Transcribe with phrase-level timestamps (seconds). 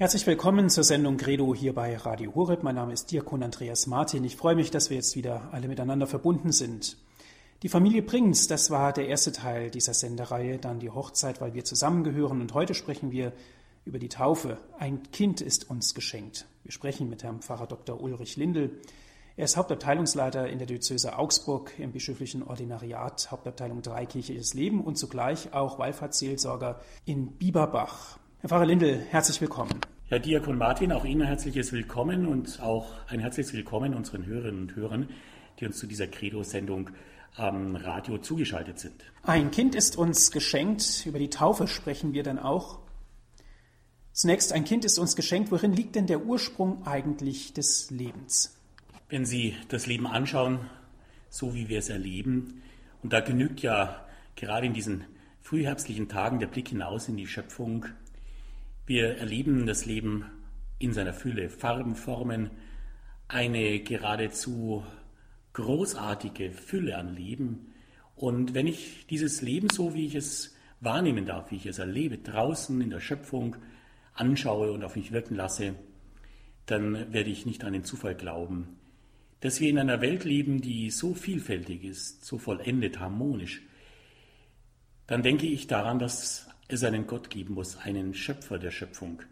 [0.00, 2.62] Herzlich willkommen zur Sendung Credo hier bei Radio Horeb.
[2.62, 4.24] Mein Name ist Diakon Andreas Martin.
[4.24, 6.96] Ich freue mich, dass wir jetzt wieder alle miteinander verbunden sind.
[7.62, 11.66] Die Familie Prinz, das war der erste Teil dieser Sendereihe, dann die Hochzeit, weil wir
[11.66, 13.34] zusammengehören und heute sprechen wir
[13.84, 14.56] über die Taufe.
[14.78, 16.46] Ein Kind ist uns geschenkt.
[16.62, 18.00] Wir sprechen mit Herrn Pfarrer Dr.
[18.00, 18.80] Ulrich Lindel.
[19.36, 24.96] Er ist Hauptabteilungsleiter in der Diözese Augsburg im bischöflichen Ordinariat, Hauptabteilung 3 Kirchliches Leben und
[24.96, 28.18] zugleich auch Wallfahrtsseelsorger in Bieberbach.
[28.42, 29.82] Herr Pfarrer Lindel, herzlich willkommen.
[30.08, 34.76] Herr Diakon Martin, auch Ihnen herzliches Willkommen und auch ein herzliches Willkommen unseren Hörerinnen und
[34.76, 35.10] Hörern,
[35.58, 36.88] die uns zu dieser Credo-Sendung
[37.34, 38.94] am Radio zugeschaltet sind.
[39.24, 41.04] Ein Kind ist uns geschenkt.
[41.04, 42.78] Über die Taufe sprechen wir dann auch.
[44.12, 45.50] Zunächst, ein Kind ist uns geschenkt.
[45.50, 48.58] Worin liegt denn der Ursprung eigentlich des Lebens?
[49.10, 50.60] Wenn Sie das Leben anschauen,
[51.28, 52.62] so wie wir es erleben,
[53.02, 55.04] und da genügt ja gerade in diesen
[55.42, 57.84] frühherbstlichen Tagen der Blick hinaus in die Schöpfung,
[58.90, 60.24] wir erleben das Leben
[60.80, 62.50] in seiner Fülle, Farben, Formen,
[63.28, 64.84] eine geradezu
[65.52, 67.72] großartige Fülle an Leben.
[68.16, 72.18] Und wenn ich dieses Leben so, wie ich es wahrnehmen darf, wie ich es erlebe,
[72.18, 73.54] draußen in der Schöpfung
[74.12, 75.76] anschaue und auf mich wirken lasse,
[76.66, 78.76] dann werde ich nicht an den Zufall glauben,
[79.38, 83.62] dass wir in einer Welt leben, die so vielfältig ist, so vollendet, harmonisch.
[85.06, 89.22] Dann denke ich daran, dass es einen Gott geben muss, einen Schöpfer der Schöpfung.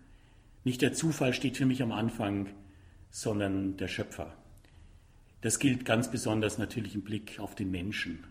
[0.64, 2.48] Nicht der Zufall steht für mich am Anfang,
[3.10, 4.34] sondern der Schöpfer.
[5.40, 8.24] Das gilt ganz besonders natürlich im Blick auf den Menschen.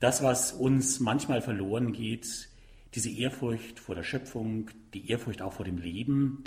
[0.00, 2.48] Das, was uns manchmal verloren geht,
[2.94, 6.44] diese Ehrfurcht vor der Schöpfung, die Ehrfurcht auch vor dem Leben,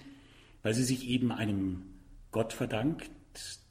[0.64, 1.84] weil sie sich eben einem
[2.32, 3.10] Gott verdankt,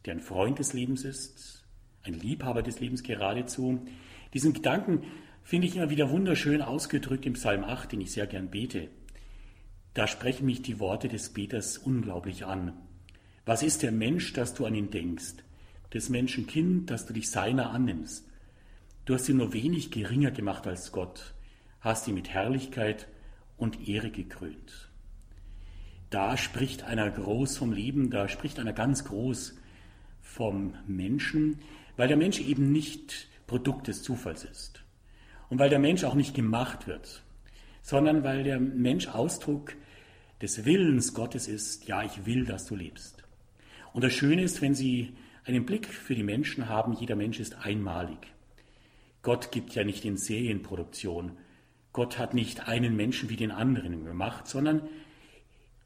[0.05, 1.65] der ein Freund des Lebens ist,
[2.03, 3.85] ein Liebhaber des Lebens geradezu.
[4.33, 5.05] Diesen Gedanken
[5.45, 8.89] finde ich immer wieder wunderschön ausgedrückt im Psalm 8, den ich sehr gern bete.
[9.93, 12.73] Da sprechen mich die Worte des Beters unglaublich an.
[13.45, 15.35] Was ist der Mensch, dass du an ihn denkst?
[15.93, 18.27] Des Menschen Kind, dass du dich seiner annimmst.
[19.05, 21.35] Du hast ihn nur wenig geringer gemacht als Gott,
[21.81, 23.07] hast ihn mit Herrlichkeit
[23.59, 24.91] und Ehre gekrönt.
[26.09, 29.57] Da spricht einer groß vom Leben, da spricht einer ganz groß
[30.23, 31.61] vom Menschen,
[31.97, 34.84] weil der Mensch eben nicht Produkt des Zufalls ist.
[35.55, 37.23] Und weil der Mensch auch nicht gemacht wird,
[37.81, 39.77] sondern weil der Mensch Ausdruck
[40.43, 43.23] des Willens Gottes ist, ja, ich will, dass du lebst.
[43.93, 45.13] Und das Schöne ist, wenn Sie
[45.45, 48.19] einen Blick für die Menschen haben, jeder Mensch ist einmalig.
[49.23, 51.37] Gott gibt ja nicht in Serienproduktion.
[51.93, 54.83] Gott hat nicht einen Menschen wie den anderen gemacht, sondern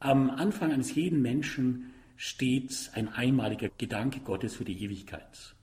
[0.01, 5.58] am Anfang eines jeden Menschen steht ein einmaliger Gedanke Gottes für die Ewigkeit.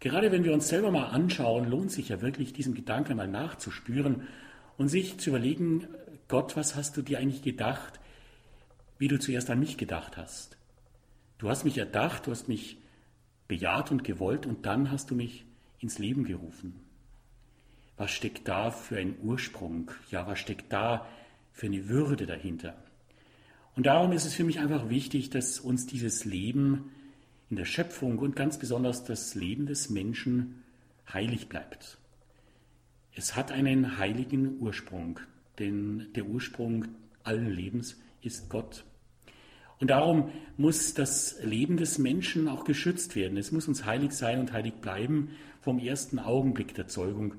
[0.00, 4.28] Gerade wenn wir uns selber mal anschauen, lohnt sich ja wirklich, diesem Gedanken mal nachzuspüren
[4.76, 5.88] und sich zu überlegen,
[6.28, 7.98] Gott, was hast du dir eigentlich gedacht,
[8.98, 10.56] wie du zuerst an mich gedacht hast?
[11.38, 12.78] Du hast mich erdacht, du hast mich
[13.48, 15.46] bejaht und gewollt und dann hast du mich
[15.80, 16.74] ins Leben gerufen.
[17.96, 19.90] Was steckt da für ein Ursprung?
[20.10, 21.06] Ja, was steckt da
[21.52, 22.76] für eine Würde dahinter?
[23.74, 26.90] Und darum ist es für mich einfach wichtig, dass uns dieses Leben
[27.50, 30.62] in der Schöpfung und ganz besonders das Leben des Menschen
[31.12, 31.98] heilig bleibt.
[33.14, 35.18] Es hat einen heiligen Ursprung,
[35.58, 36.86] denn der Ursprung
[37.24, 38.84] allen Lebens ist Gott.
[39.80, 43.38] Und darum muss das Leben des Menschen auch geschützt werden.
[43.38, 45.30] Es muss uns heilig sein und heilig bleiben
[45.60, 47.34] vom ersten Augenblick der Zeugung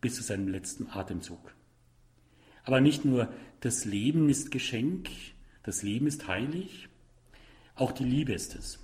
[0.00, 1.54] bis zu seinem letzten Atemzug.
[2.64, 5.08] Aber nicht nur das Leben ist Geschenk,
[5.62, 6.88] das Leben ist heilig,
[7.74, 8.83] auch die Liebe ist es.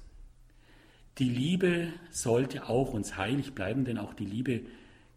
[1.19, 4.63] Die Liebe sollte auch uns heilig bleiben, denn auch die Liebe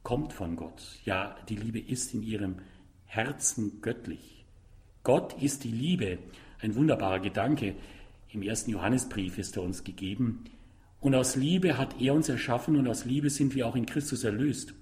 [0.04, 1.00] kommt von Gott.
[1.06, 2.58] Ja, die Liebe ist in ihrem
[3.06, 4.46] Herzen göttlich.
[5.04, 6.18] Gott ist die Liebe.
[6.62, 7.76] Ein wunderbarer Gedanke.
[8.30, 10.46] Im ersten Johannesbrief ist er uns gegeben.
[11.00, 14.24] Und aus Liebe hat er uns erschaffen und aus Liebe sind wir auch in Christus
[14.24, 14.74] erlöst.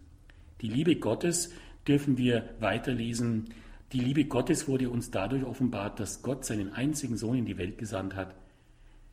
[0.62, 1.52] Die Liebe Gottes
[1.88, 3.50] dürfen wir weiterlesen.
[3.92, 7.78] Die Liebe Gottes wurde uns dadurch offenbart, dass Gott seinen einzigen Sohn in die Welt
[7.80, 8.36] gesandt hat,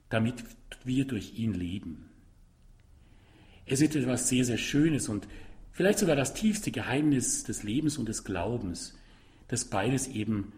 [0.08, 0.44] damit
[0.84, 2.08] wir durch ihn leben.
[3.66, 5.28] Es ist etwas sehr, sehr Schönes und
[5.72, 8.96] vielleicht sogar das tiefste Geheimnis des Lebens und des Glaubens,
[9.48, 10.52] dass beides eben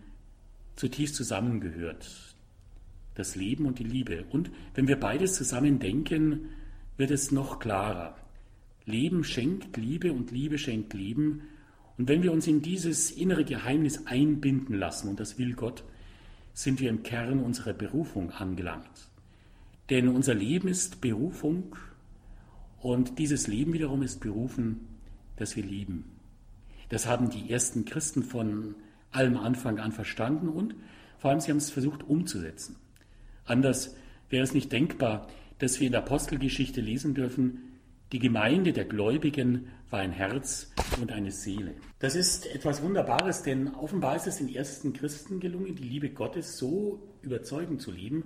[0.76, 2.08] zutiefst zusammengehört.
[3.17, 4.25] Das Leben und die Liebe.
[4.31, 6.50] Und wenn wir beides zusammen denken,
[6.97, 8.17] wird es noch klarer.
[8.87, 11.43] Leben schenkt Liebe und Liebe schenkt Leben.
[11.99, 15.82] Und wenn wir uns in dieses innere Geheimnis einbinden lassen, und das will Gott,
[16.55, 19.09] sind wir im Kern unserer Berufung angelangt.
[19.90, 21.76] Denn unser Leben ist Berufung
[22.81, 24.88] und dieses Leben wiederum ist berufen,
[25.37, 26.04] dass wir lieben.
[26.88, 28.76] Das haben die ersten Christen von
[29.10, 30.75] allem Anfang an verstanden und
[31.19, 32.76] vor allem sie haben es versucht umzusetzen.
[33.44, 33.96] Anders
[34.28, 35.26] wäre es nicht denkbar,
[35.58, 37.70] dass wir in der Apostelgeschichte lesen dürfen,
[38.12, 41.75] die Gemeinde der Gläubigen war ein Herz und eine Seele.
[42.00, 46.58] Das ist etwas Wunderbares, denn offenbar ist es den ersten Christen gelungen, die Liebe Gottes
[46.58, 48.25] so überzeugend zu lieben,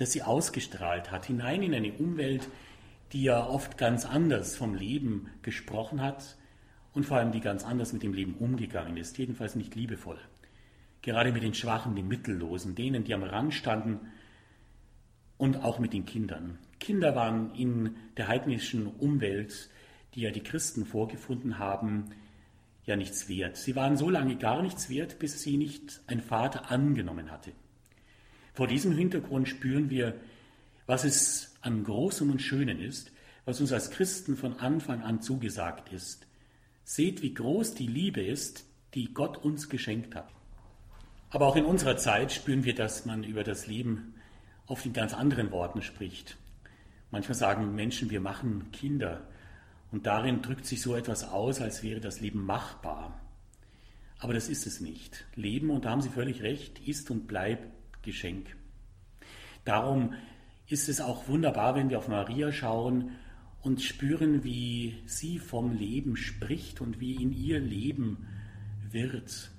[0.00, 2.48] dass sie ausgestrahlt hat, hinein in eine Umwelt,
[3.12, 6.38] die ja oft ganz anders vom Leben gesprochen hat
[6.94, 10.18] und vor allem die ganz anders mit dem Leben umgegangen ist, jedenfalls nicht liebevoll.
[11.02, 14.00] Gerade mit den Schwachen, den Mittellosen, denen, die am Rand standen
[15.36, 16.58] und auch mit den Kindern.
[16.78, 19.68] Kinder waren in der heidnischen Umwelt,
[20.14, 22.06] die ja die Christen vorgefunden haben,
[22.86, 23.58] ja nichts wert.
[23.58, 27.52] Sie waren so lange gar nichts wert, bis sie nicht ein Vater angenommen hatte.
[28.60, 30.20] Vor diesem Hintergrund spüren wir,
[30.84, 33.10] was es an Großem und Schönen ist,
[33.46, 36.26] was uns als Christen von Anfang an zugesagt ist.
[36.84, 40.28] Seht, wie groß die Liebe ist, die Gott uns geschenkt hat.
[41.30, 44.12] Aber auch in unserer Zeit spüren wir, dass man über das Leben
[44.66, 46.36] oft in ganz anderen Worten spricht.
[47.10, 49.26] Manchmal sagen Menschen, wir machen Kinder.
[49.90, 53.18] Und darin drückt sich so etwas aus, als wäre das Leben machbar.
[54.18, 55.24] Aber das ist es nicht.
[55.34, 58.56] Leben, und da haben Sie völlig recht, ist und bleibt Geschenk.
[59.64, 60.14] Darum
[60.68, 63.10] ist es auch wunderbar, wenn wir auf Maria schauen
[63.62, 68.26] und spüren, wie sie vom Leben spricht und wie in ihr Leben
[68.90, 69.50] wird.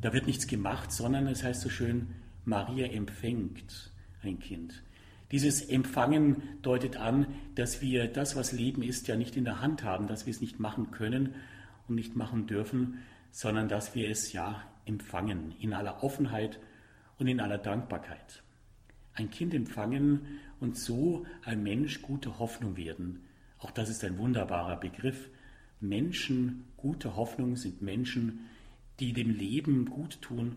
[0.00, 2.08] Da wird nichts gemacht, sondern es heißt so schön,
[2.44, 3.90] Maria empfängt
[4.22, 4.82] ein Kind.
[5.32, 7.26] Dieses Empfangen deutet an,
[7.56, 10.40] dass wir das, was Leben ist, ja nicht in der Hand haben, dass wir es
[10.40, 11.34] nicht machen können
[11.88, 12.98] und nicht machen dürfen,
[13.32, 16.60] sondern dass wir es ja empfangen in aller Offenheit
[17.18, 18.42] und in aller Dankbarkeit.
[19.14, 23.24] Ein Kind empfangen und so ein Mensch gute Hoffnung werden.
[23.58, 25.30] Auch das ist ein wunderbarer Begriff.
[25.80, 28.46] Menschen gute Hoffnung sind Menschen,
[29.00, 30.56] die dem Leben gut tun,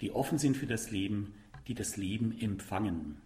[0.00, 1.34] die offen sind für das Leben,
[1.66, 3.16] die das Leben empfangen.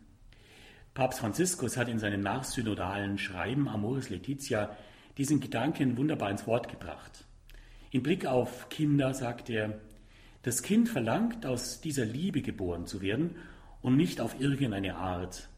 [0.93, 4.77] Papst Franziskus hat in seinem nachsynodalen Schreiben Amoris Laetitia
[5.19, 7.25] diesen Gedanken wunderbar ins Wort gebracht.
[7.91, 9.81] Im Blick auf Kinder sagt er,
[10.45, 13.37] das Kind verlangt, aus dieser Liebe geboren zu werden
[13.81, 15.49] und nicht auf irgendeine Art,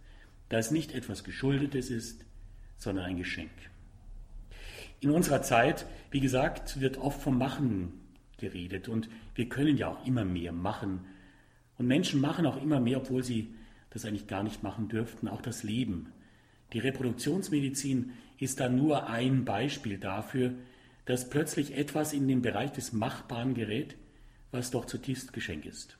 [0.48, 2.24] da es nicht etwas Geschuldetes ist,
[2.78, 3.50] sondern ein Geschenk.
[5.00, 8.00] In unserer Zeit, wie gesagt, wird oft vom Machen
[8.38, 11.00] geredet und wir können ja auch immer mehr machen.
[11.78, 13.54] Und Menschen machen auch immer mehr, obwohl sie
[13.90, 16.12] das eigentlich gar nicht machen dürften, auch das Leben.
[16.72, 20.54] Die Reproduktionsmedizin ist da nur ein Beispiel dafür,
[21.06, 23.96] dass plötzlich etwas in den Bereich des Machbaren gerät,
[24.52, 25.96] was doch zutiefst Geschenk ist.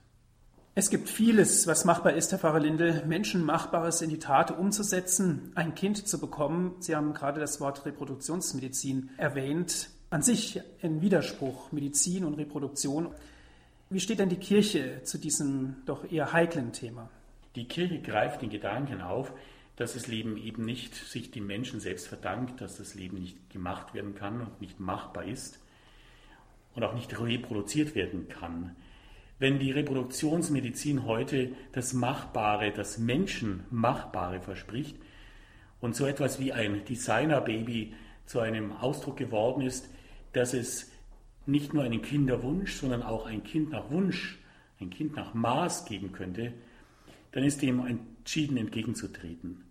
[0.79, 5.75] Es gibt vieles, was machbar ist, Herr Pfarrer Lindel, Menschenmachbares in die Tat umzusetzen, ein
[5.75, 6.75] Kind zu bekommen.
[6.81, 9.89] Sie haben gerade das Wort Reproduktionsmedizin erwähnt.
[10.11, 13.09] An sich ein Widerspruch, Medizin und Reproduktion.
[13.89, 17.09] Wie steht denn die Kirche zu diesem doch eher heiklen Thema?
[17.55, 19.33] Die Kirche greift den Gedanken auf,
[19.77, 23.95] dass das Leben eben nicht sich dem Menschen selbst verdankt, dass das Leben nicht gemacht
[23.95, 25.59] werden kann und nicht machbar ist
[26.76, 28.76] und auch nicht reproduziert werden kann.
[29.38, 34.96] Wenn die Reproduktionsmedizin heute das Machbare, das Menschenmachbare verspricht
[35.81, 37.94] und so etwas wie ein Designerbaby
[38.26, 39.90] zu einem Ausdruck geworden ist,
[40.32, 40.90] dass es
[41.46, 44.38] nicht nur einen Kinderwunsch, sondern auch ein Kind nach Wunsch,
[44.81, 46.52] ein Kind nach Maß geben könnte,
[47.32, 49.62] dann ist dem entschieden entgegenzutreten.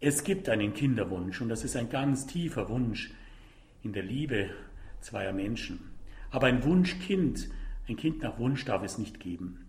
[0.00, 3.10] Es gibt einen Kinderwunsch und das ist ein ganz tiefer Wunsch
[3.82, 4.50] in der Liebe
[5.00, 5.87] zweier Menschen.
[6.30, 7.48] Aber ein Wunschkind,
[7.88, 9.66] ein Kind nach Wunsch darf es nicht geben.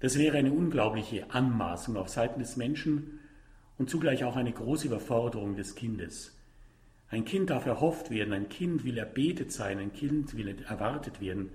[0.00, 3.20] Das wäre eine unglaubliche Anmaßung auf Seiten des Menschen
[3.78, 6.36] und zugleich auch eine große Überforderung des Kindes.
[7.08, 11.50] Ein Kind darf erhofft werden, ein Kind will erbetet sein, ein Kind will erwartet werden.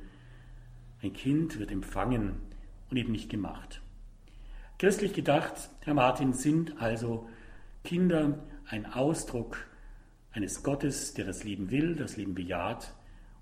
[1.02, 2.36] Ein Kind wird empfangen
[2.90, 3.82] und eben nicht gemacht.
[4.78, 7.28] Christlich gedacht, Herr Martin, sind also
[7.84, 9.58] Kinder ein Ausdruck
[10.32, 12.94] eines Gottes, der das Leben will, das Leben bejaht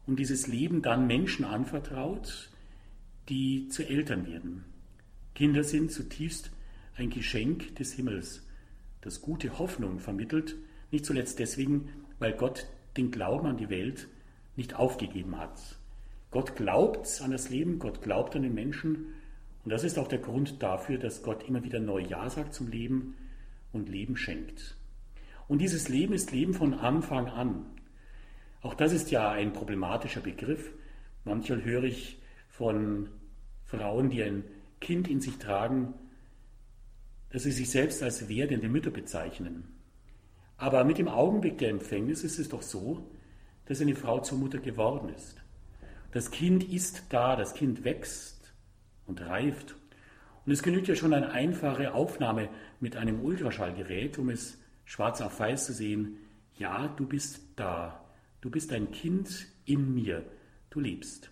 [0.05, 2.49] und dieses Leben dann Menschen anvertraut,
[3.29, 4.65] die zu Eltern werden.
[5.33, 6.51] Kinder sind zutiefst
[6.95, 8.45] ein Geschenk des Himmels,
[9.01, 10.55] das gute Hoffnung vermittelt,
[10.91, 14.07] nicht zuletzt deswegen, weil Gott den Glauben an die Welt
[14.55, 15.59] nicht aufgegeben hat.
[16.31, 19.13] Gott glaubt an das Leben, Gott glaubt an den Menschen
[19.63, 22.67] und das ist auch der Grund dafür, dass Gott immer wieder neu Ja sagt zum
[22.67, 23.15] Leben
[23.73, 24.77] und Leben schenkt.
[25.47, 27.65] Und dieses Leben ist Leben von Anfang an.
[28.65, 30.73] Auch das ist ja ein problematischer Begriff.
[31.23, 33.09] Manchmal höre ich von
[33.63, 34.43] Frauen, die ein
[34.81, 35.93] Kind in sich tragen,
[37.29, 39.67] dass sie sich selbst als werdende Mütter bezeichnen.
[40.57, 43.07] Aber mit dem Augenblick der Empfängnis ist es doch so,
[43.67, 45.35] dass eine Frau zur Mutter geworden ist.
[46.11, 48.51] Das Kind ist da, das Kind wächst
[49.05, 49.75] und reift.
[50.43, 55.39] Und es genügt ja schon eine einfache Aufnahme mit einem Ultraschallgerät, um es schwarz auf
[55.39, 56.17] weiß zu sehen.
[56.57, 58.01] Ja, du bist da.
[58.41, 60.23] Du bist ein Kind in mir.
[60.69, 61.31] Du lebst.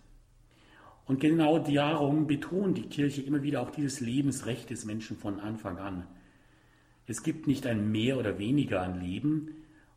[1.06, 5.78] Und genau darum betont die Kirche immer wieder auch dieses Lebensrecht des Menschen von Anfang
[5.78, 6.06] an.
[7.06, 9.50] Es gibt nicht ein mehr oder weniger an Leben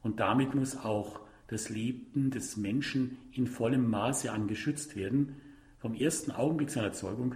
[0.03, 5.37] und damit muss auch das Leben des Menschen in vollem Maße angeschützt werden,
[5.79, 7.35] vom ersten Augenblick seiner Zeugung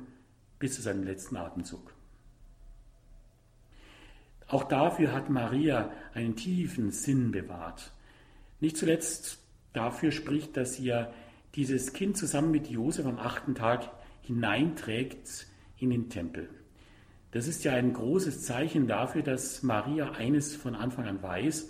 [0.60, 1.94] bis zu seinem letzten Atemzug.
[4.48, 7.94] Auch dafür hat Maria einen tiefen Sinn bewahrt.
[8.60, 9.41] Nicht zuletzt
[9.74, 11.12] dafür spricht, dass ja
[11.56, 13.90] dieses Kind zusammen mit Josef am achten Tag
[14.22, 15.48] hineinträgt
[15.78, 16.50] in den Tempel.
[17.32, 21.70] Das ist ja ein großes Zeichen dafür, dass Maria eines von Anfang an weiß.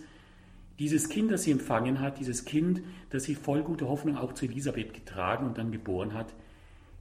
[0.80, 2.82] Dieses Kind, das sie empfangen hat, dieses Kind,
[3.12, 6.34] das sie voll guter Hoffnung auch zu Elisabeth getragen und dann geboren hat,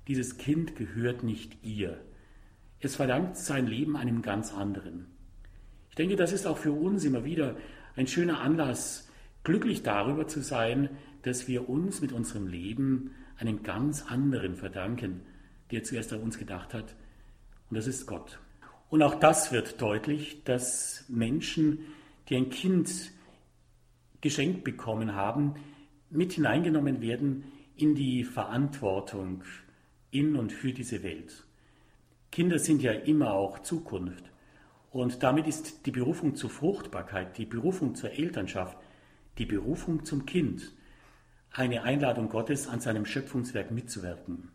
[0.09, 1.99] dieses Kind gehört nicht ihr.
[2.80, 5.07] Es verdankt sein Leben einem ganz anderen.
[5.88, 7.57] Ich denke, das ist auch für uns immer wieder
[7.97, 9.10] ein schöner Anlass,
[9.44, 10.90] glücklich darüber zu sein,
[11.23, 15.23] dass wir uns mit unserem Leben einem ganz anderen verdanken,
[15.70, 16.94] der zuerst an uns gedacht hat,
[17.70, 18.40] und das ist Gott.
[18.88, 21.78] Und auch das wird deutlich, dass Menschen,
[22.28, 23.12] die ein Kind
[24.20, 25.54] geschenkt bekommen haben,
[26.11, 27.44] mit hineingenommen werden
[27.76, 29.44] in die Verantwortung
[30.11, 31.44] in und für diese Welt.
[32.32, 34.25] Kinder sind ja immer auch Zukunft.
[34.90, 38.76] Und damit ist die Berufung zur Fruchtbarkeit, die Berufung zur Elternschaft,
[39.40, 40.70] die Berufung zum Kind
[41.50, 44.50] eine Einladung Gottes, an seinem Schöpfungswerk mitzuwirken.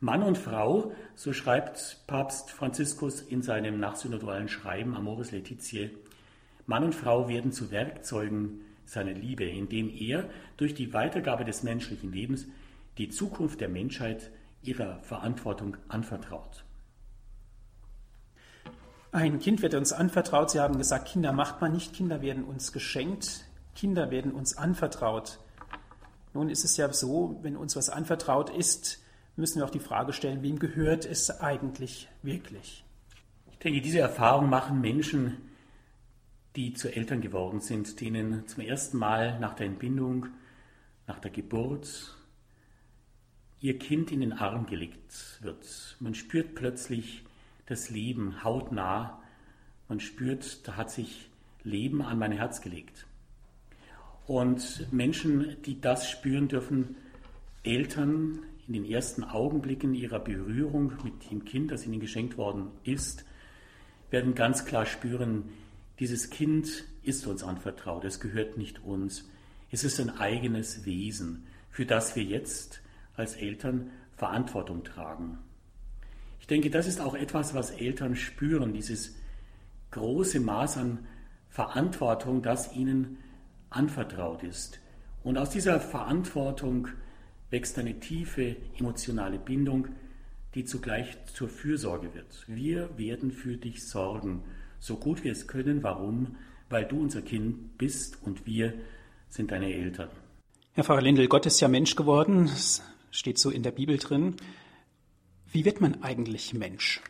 [0.00, 5.90] Mann und Frau, so schreibt Papst Franziskus in seinem nachsynodalen Schreiben Amoris Laetitia,
[6.66, 12.12] Mann und Frau werden zu Werkzeugen seiner Liebe, indem er durch die Weitergabe des menschlichen
[12.12, 12.46] Lebens
[12.98, 14.30] die Zukunft der Menschheit
[14.62, 16.64] ihrer Verantwortung anvertraut.
[19.12, 20.50] Ein Kind wird uns anvertraut.
[20.50, 25.38] Sie haben gesagt, Kinder macht man nicht, Kinder werden uns geschenkt, Kinder werden uns anvertraut.
[26.32, 29.02] Nun ist es ja so, wenn uns was anvertraut ist,
[29.36, 32.84] müssen wir auch die Frage stellen, wem gehört es eigentlich wirklich?
[33.50, 35.36] Ich denke, diese Erfahrung machen Menschen,
[36.56, 40.26] die zu Eltern geworden sind, denen zum ersten Mal nach der Entbindung,
[41.06, 42.16] nach der Geburt
[43.60, 45.96] ihr Kind in den Arm gelegt wird.
[46.00, 47.24] Man spürt plötzlich
[47.66, 49.22] das Leben hautnah.
[49.88, 51.30] Man spürt, da hat sich
[51.62, 53.06] Leben an mein Herz gelegt.
[54.30, 56.94] Und Menschen, die das spüren, dürfen
[57.64, 63.24] Eltern in den ersten Augenblicken ihrer Berührung mit dem Kind, das ihnen geschenkt worden ist,
[64.08, 65.48] werden ganz klar spüren,
[65.98, 69.28] dieses Kind ist uns anvertraut, es gehört nicht uns,
[69.72, 72.82] es ist ein eigenes Wesen, für das wir jetzt
[73.16, 75.38] als Eltern Verantwortung tragen.
[76.38, 79.16] Ich denke, das ist auch etwas, was Eltern spüren, dieses
[79.90, 81.00] große Maß an
[81.48, 83.18] Verantwortung, das ihnen
[83.70, 84.80] anvertraut ist.
[85.22, 86.88] Und aus dieser Verantwortung
[87.50, 89.88] wächst eine tiefe emotionale Bindung,
[90.54, 92.44] die zugleich zur Fürsorge wird.
[92.46, 94.42] Wir werden für dich sorgen,
[94.78, 95.82] so gut wir es können.
[95.82, 96.36] Warum?
[96.68, 98.74] Weil du unser Kind bist und wir
[99.28, 100.08] sind deine Eltern.
[100.72, 104.36] Herr Pfarrer Lindel, Gott ist ja Mensch geworden, das steht so in der Bibel drin.
[105.52, 107.00] Wie wird man eigentlich Mensch?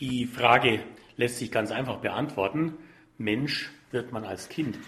[0.00, 0.80] Die Frage
[1.16, 2.74] lässt sich ganz einfach beantworten.
[3.18, 4.78] Mensch wird man als Kind.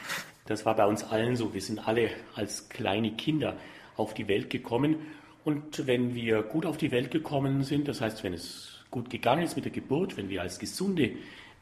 [0.46, 1.54] Das war bei uns allen so.
[1.54, 3.56] Wir sind alle als kleine Kinder
[3.96, 4.96] auf die Welt gekommen.
[5.44, 9.42] Und wenn wir gut auf die Welt gekommen sind, das heißt, wenn es gut gegangen
[9.42, 11.12] ist mit der Geburt, wenn wir als gesunde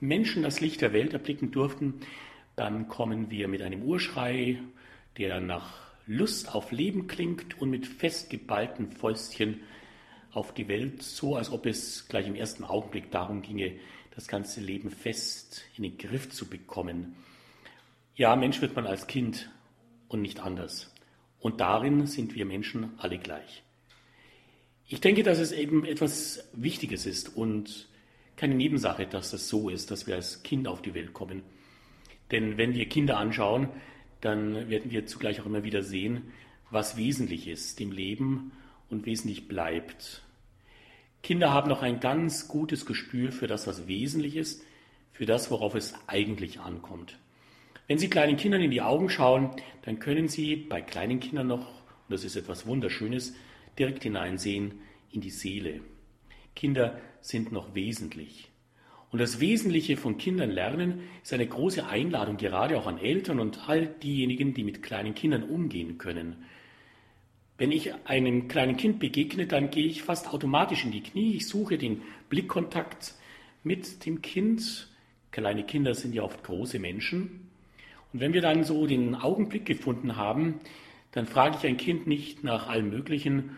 [0.01, 2.01] Menschen das Licht der Welt erblicken durften,
[2.57, 4.59] dann kommen wir mit einem Urschrei,
[5.17, 5.75] der nach
[6.07, 9.61] Lust auf Leben klingt und mit festgeballten Fäustchen
[10.33, 13.73] auf die Welt, so als ob es gleich im ersten Augenblick darum ginge,
[14.15, 17.15] das ganze Leben fest in den Griff zu bekommen.
[18.19, 19.49] Ja, Mensch wird man als Kind
[20.09, 20.93] und nicht anders.
[21.39, 23.63] Und darin sind wir Menschen alle gleich.
[24.89, 27.89] Ich denke, dass es eben etwas Wichtiges ist und
[28.35, 31.45] keine Nebensache, dass das so ist, dass wir als Kind auf die Welt kommen.
[32.33, 33.69] Denn wenn wir Kinder anschauen,
[34.21, 36.33] dann werden wir zugleich auch immer wieder sehen,
[36.73, 38.51] was wesentlich ist im Leben
[38.91, 40.25] und wesentlich bleibt.
[41.23, 44.65] Kinder haben noch ein ganz gutes Gespür für das, was wesentlich ist,
[45.13, 47.17] für das, worauf es eigentlich ankommt.
[47.89, 51.67] Wenn Sie kleinen Kindern in die Augen schauen, dann können Sie bei kleinen Kindern noch,
[51.67, 53.35] und das ist etwas Wunderschönes,
[53.79, 54.75] direkt hineinsehen
[55.11, 55.81] in die Seele.
[56.55, 58.51] Kinder sind noch wesentlich.
[59.11, 63.71] Und das Wesentliche von Kindern lernen ist eine große Einladung, gerade auch an Eltern und
[63.71, 66.45] all diejenigen, die mit kleinen Kindern umgehen können.
[67.57, 71.37] Wenn ich einem kleinen Kind begegne, dann gehe ich fast automatisch in die Knie.
[71.37, 73.15] Ich suche den Blickkontakt
[73.63, 74.91] mit dem Kind.
[75.31, 77.48] Kleine Kinder sind ja oft große Menschen.
[78.13, 80.61] Und wenn wir dann so den Augenblick gefunden haben,
[81.13, 83.57] dann frage ich ein Kind nicht nach allem Möglichen,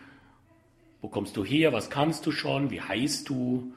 [1.01, 3.73] wo kommst du her, was kannst du schon, wie heißt du,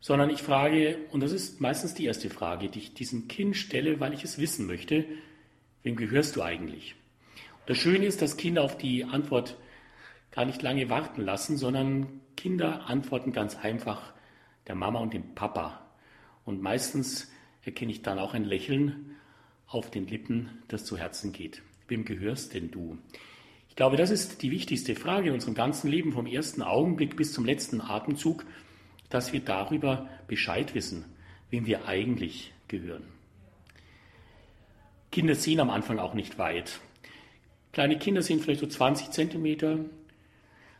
[0.00, 4.00] sondern ich frage, und das ist meistens die erste Frage, die ich diesem Kind stelle,
[4.00, 5.04] weil ich es wissen möchte,
[5.82, 6.94] wem gehörst du eigentlich?
[7.66, 9.56] Das Schöne ist, dass Kinder auf die Antwort
[10.30, 14.12] gar nicht lange warten lassen, sondern Kinder antworten ganz einfach
[14.66, 15.86] der Mama und dem Papa.
[16.44, 17.30] Und meistens
[17.62, 19.09] erkenne ich dann auch ein Lächeln
[19.70, 21.62] auf den Lippen, das zu Herzen geht.
[21.88, 22.98] Wem gehörst denn du?
[23.68, 27.32] Ich glaube, das ist die wichtigste Frage in unserem ganzen Leben, vom ersten Augenblick bis
[27.32, 28.44] zum letzten Atemzug,
[29.08, 31.04] dass wir darüber Bescheid wissen,
[31.50, 33.04] wem wir eigentlich gehören.
[35.12, 36.80] Kinder sehen am Anfang auch nicht weit.
[37.72, 39.78] Kleine Kinder sind vielleicht so 20 Zentimeter,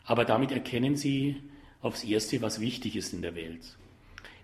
[0.05, 1.37] aber damit erkennen sie
[1.81, 3.77] aufs Erste, was wichtig ist in der Welt.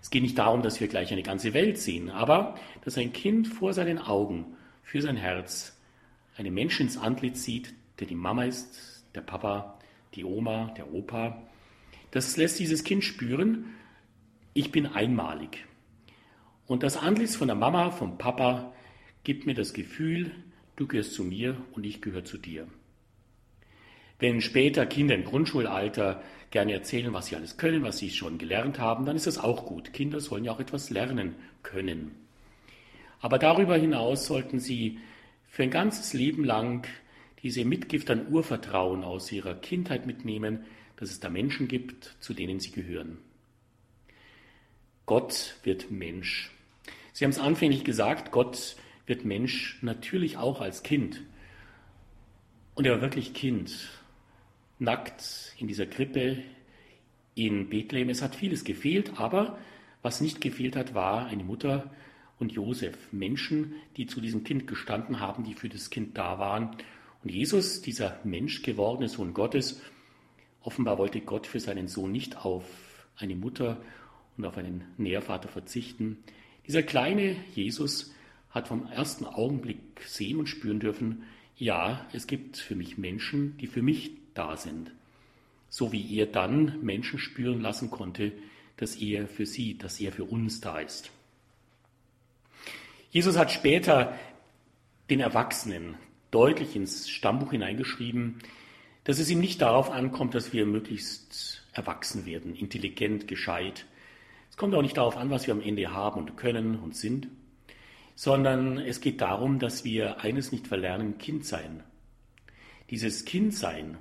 [0.07, 3.45] Es geht nicht darum, dass wir gleich eine ganze Welt sehen, aber dass ein Kind
[3.45, 5.77] vor seinen Augen, für sein Herz,
[6.37, 9.77] einen Menschen ins Antlitz sieht, der die Mama ist, der Papa,
[10.15, 11.43] die Oma, der Opa.
[12.11, 13.65] Das lässt dieses Kind spüren,
[14.53, 15.65] ich bin einmalig.
[16.67, 18.71] Und das Antlitz von der Mama, vom Papa,
[19.25, 20.31] gibt mir das Gefühl,
[20.77, 22.65] du gehörst zu mir und ich gehöre zu dir.
[24.19, 28.79] Wenn später Kinder im Grundschulalter gerne erzählen, was sie alles können, was sie schon gelernt
[28.79, 29.93] haben, dann ist das auch gut.
[29.93, 32.15] Kinder sollen ja auch etwas lernen können.
[33.19, 34.99] Aber darüber hinaus sollten sie
[35.49, 36.87] für ein ganzes Leben lang
[37.43, 42.59] diese Mitgift an Urvertrauen aus ihrer Kindheit mitnehmen, dass es da Menschen gibt, zu denen
[42.59, 43.19] sie gehören.
[45.05, 46.51] Gott wird Mensch.
[47.13, 51.21] Sie haben es anfänglich gesagt, Gott wird Mensch natürlich auch als Kind.
[52.75, 53.89] Und er war wirklich Kind,
[54.79, 56.43] nackt in dieser Krippe
[57.35, 58.09] in Bethlehem.
[58.09, 59.57] Es hat vieles gefehlt, aber
[60.01, 61.91] was nicht gefehlt hat, war eine Mutter
[62.39, 66.75] und Josef, Menschen, die zu diesem Kind gestanden haben, die für das Kind da waren.
[67.23, 69.81] Und Jesus, dieser Mensch gewordene Sohn Gottes,
[70.61, 73.81] offenbar wollte Gott für seinen Sohn nicht auf eine Mutter
[74.37, 76.23] und auf einen Nährvater verzichten.
[76.67, 78.13] Dieser kleine Jesus
[78.49, 81.23] hat vom ersten Augenblick sehen und spüren dürfen,
[81.55, 84.91] ja, es gibt für mich Menschen, die für mich da sind.
[85.69, 88.31] So wie er dann Menschen spüren lassen konnte,
[88.77, 91.11] dass er für sie, dass er für uns da ist.
[93.09, 94.17] Jesus hat später
[95.09, 95.95] den Erwachsenen
[96.31, 98.39] deutlich ins Stammbuch hineingeschrieben,
[99.05, 103.85] dass es ihm nicht darauf ankommt, dass wir möglichst erwachsen werden, intelligent, gescheit.
[104.49, 107.29] Es kommt auch nicht darauf an, was wir am Ende haben und können und sind,
[108.15, 111.83] sondern es geht darum, dass wir eines nicht verlernen, Kind sein.
[112.89, 113.97] Dieses Kindsein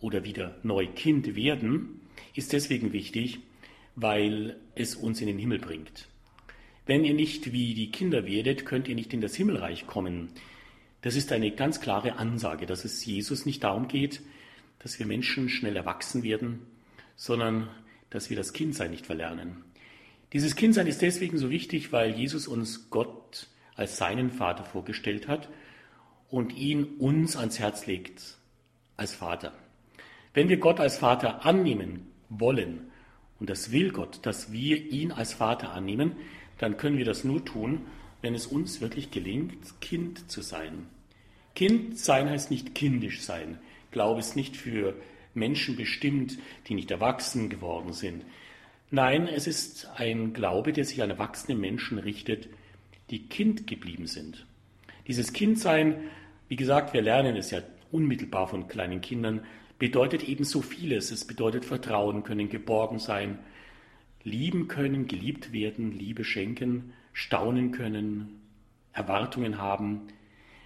[0.00, 2.00] oder wieder neu Kind werden
[2.34, 3.40] ist deswegen wichtig,
[3.94, 6.08] weil es uns in den Himmel bringt.
[6.84, 10.28] Wenn ihr nicht wie die Kinder werdet, könnt ihr nicht in das Himmelreich kommen.
[11.02, 14.20] Das ist eine ganz klare Ansage, dass es Jesus nicht darum geht,
[14.78, 16.60] dass wir Menschen schnell erwachsen werden,
[17.16, 17.68] sondern
[18.10, 19.64] dass wir das Kindsein nicht verlernen.
[20.32, 25.48] Dieses Kindsein ist deswegen so wichtig, weil Jesus uns Gott als seinen Vater vorgestellt hat
[26.28, 28.36] und ihn uns ans Herz legt
[28.96, 29.52] als Vater.
[30.36, 32.90] Wenn wir Gott als Vater annehmen wollen,
[33.40, 36.12] und das will Gott, dass wir ihn als Vater annehmen,
[36.58, 37.86] dann können wir das nur tun,
[38.20, 40.88] wenn es uns wirklich gelingt, Kind zu sein.
[41.54, 43.58] Kind sein heißt nicht kindisch sein.
[43.92, 44.92] Glaube ist nicht für
[45.32, 46.36] Menschen bestimmt,
[46.68, 48.22] die nicht erwachsen geworden sind.
[48.90, 52.50] Nein, es ist ein Glaube, der sich an erwachsene Menschen richtet,
[53.08, 54.44] die Kind geblieben sind.
[55.06, 55.96] Dieses Kindsein,
[56.48, 59.40] wie gesagt, wir lernen es ja unmittelbar von kleinen Kindern,
[59.78, 61.10] bedeutet eben so vieles.
[61.10, 63.38] Es bedeutet Vertrauen können, geborgen sein,
[64.22, 68.40] lieben können, geliebt werden, Liebe schenken, staunen können,
[68.92, 70.08] Erwartungen haben.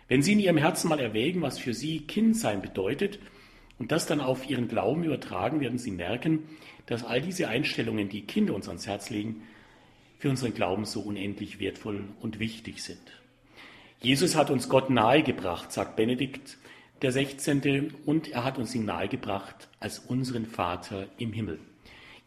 [0.08, 3.18] Wenn Sie in Ihrem Herzen mal erwägen, was für Sie Kindsein bedeutet
[3.78, 6.44] und das dann auf Ihren Glauben übertragen, werden Sie merken,
[6.86, 9.42] dass all diese Einstellungen, die Kinder uns ans Herz legen,
[10.18, 13.00] für unseren Glauben so unendlich wertvoll und wichtig sind.
[14.00, 16.58] Jesus hat uns Gott nahegebracht, sagt Benedikt
[17.02, 17.94] der 16.
[18.04, 21.58] und er hat uns ihn nahegebracht als unseren Vater im Himmel.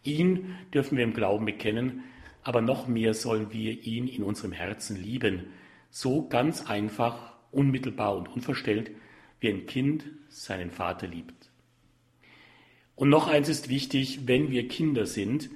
[0.04, 2.04] Ihn dürfen wir im Glauben bekennen,
[2.44, 5.48] aber noch mehr sollen wir ihn in unserem Herzen lieben,
[5.92, 8.92] so ganz einfach, unmittelbar und unverstellt,
[9.40, 11.52] wie ein Kind seinen Vater liebt.
[12.96, 15.50] Und noch eins ist wichtig, wenn wir Kinder sind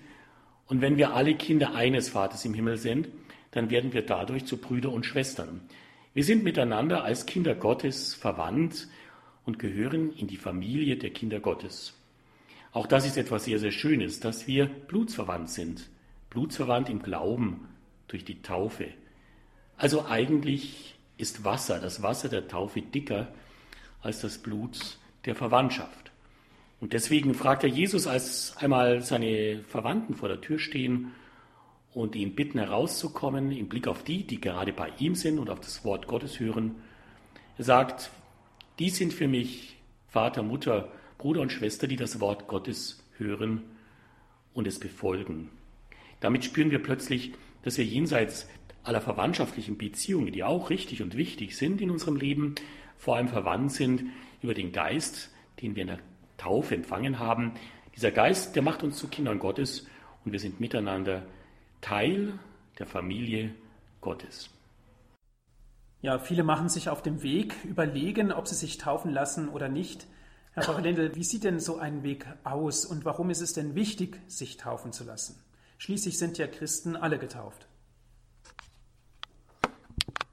[0.68, 3.10] und wenn wir alle Kinder eines Vaters im Himmel sind,
[3.52, 5.62] dann werden wir dadurch zu Brüder und Schwestern.
[6.14, 8.88] Wir sind miteinander als Kinder Gottes verwandt
[9.48, 11.94] und gehören in die Familie der Kinder Gottes.
[12.74, 15.90] Auch das ist etwas sehr, sehr Schönes, dass wir blutsverwandt sind.
[16.30, 17.68] Blutsverwandt im Glauben
[18.10, 18.90] durch die Taufe.
[19.78, 23.30] Also eigentlich ist Wasser, das Wasser der Taufe dicker
[24.02, 26.12] als das Blut der Verwandtschaft.
[26.82, 31.14] Und deswegen fragt er Jesus, als einmal seine Verwandten vor der Tür stehen
[31.94, 35.62] und ihn bitten herauszukommen, im Blick auf die, die gerade bei ihm sind und auf
[35.62, 36.76] das Wort Gottes hören.
[37.58, 38.12] Er sagt,
[38.80, 43.64] die sind für mich Vater, Mutter, Bruder und Schwester, die das Wort Gottes hören
[44.54, 45.50] und es befolgen.
[46.20, 48.48] Damit spüren wir plötzlich, dass wir jenseits
[48.84, 52.56] aller verwandtschaftlichen Beziehungen, die auch richtig und wichtig sind in unserem Leben,
[52.98, 54.04] vor allem verwandt sind
[54.42, 56.00] über den Geist, den wir in der
[56.38, 57.54] Taufe empfangen haben.
[57.96, 59.88] Dieser Geist, der macht uns zu Kindern Gottes
[60.24, 61.26] und wir sind miteinander
[61.82, 62.40] Teil
[62.80, 63.54] der Familie
[64.02, 64.50] Gottes.
[66.02, 70.08] Ja, viele machen sich auf dem Weg, überlegen, ob sie sich taufen lassen oder nicht.
[70.52, 73.76] Herr Pfarrer Lendl, wie sieht denn so ein Weg aus und warum ist es denn
[73.76, 75.40] wichtig, sich taufen zu lassen?
[75.80, 77.68] Schließlich sind ja Christen alle getauft.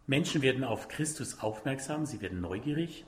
[0.07, 3.07] Menschen werden auf Christus aufmerksam, sie werden neugierig,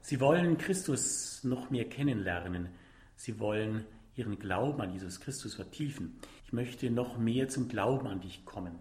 [0.00, 2.70] sie wollen Christus noch mehr kennenlernen,
[3.14, 3.84] sie wollen
[4.16, 6.18] ihren Glauben an Jesus Christus vertiefen.
[6.44, 8.78] Ich möchte noch mehr zum Glauben an dich kommen.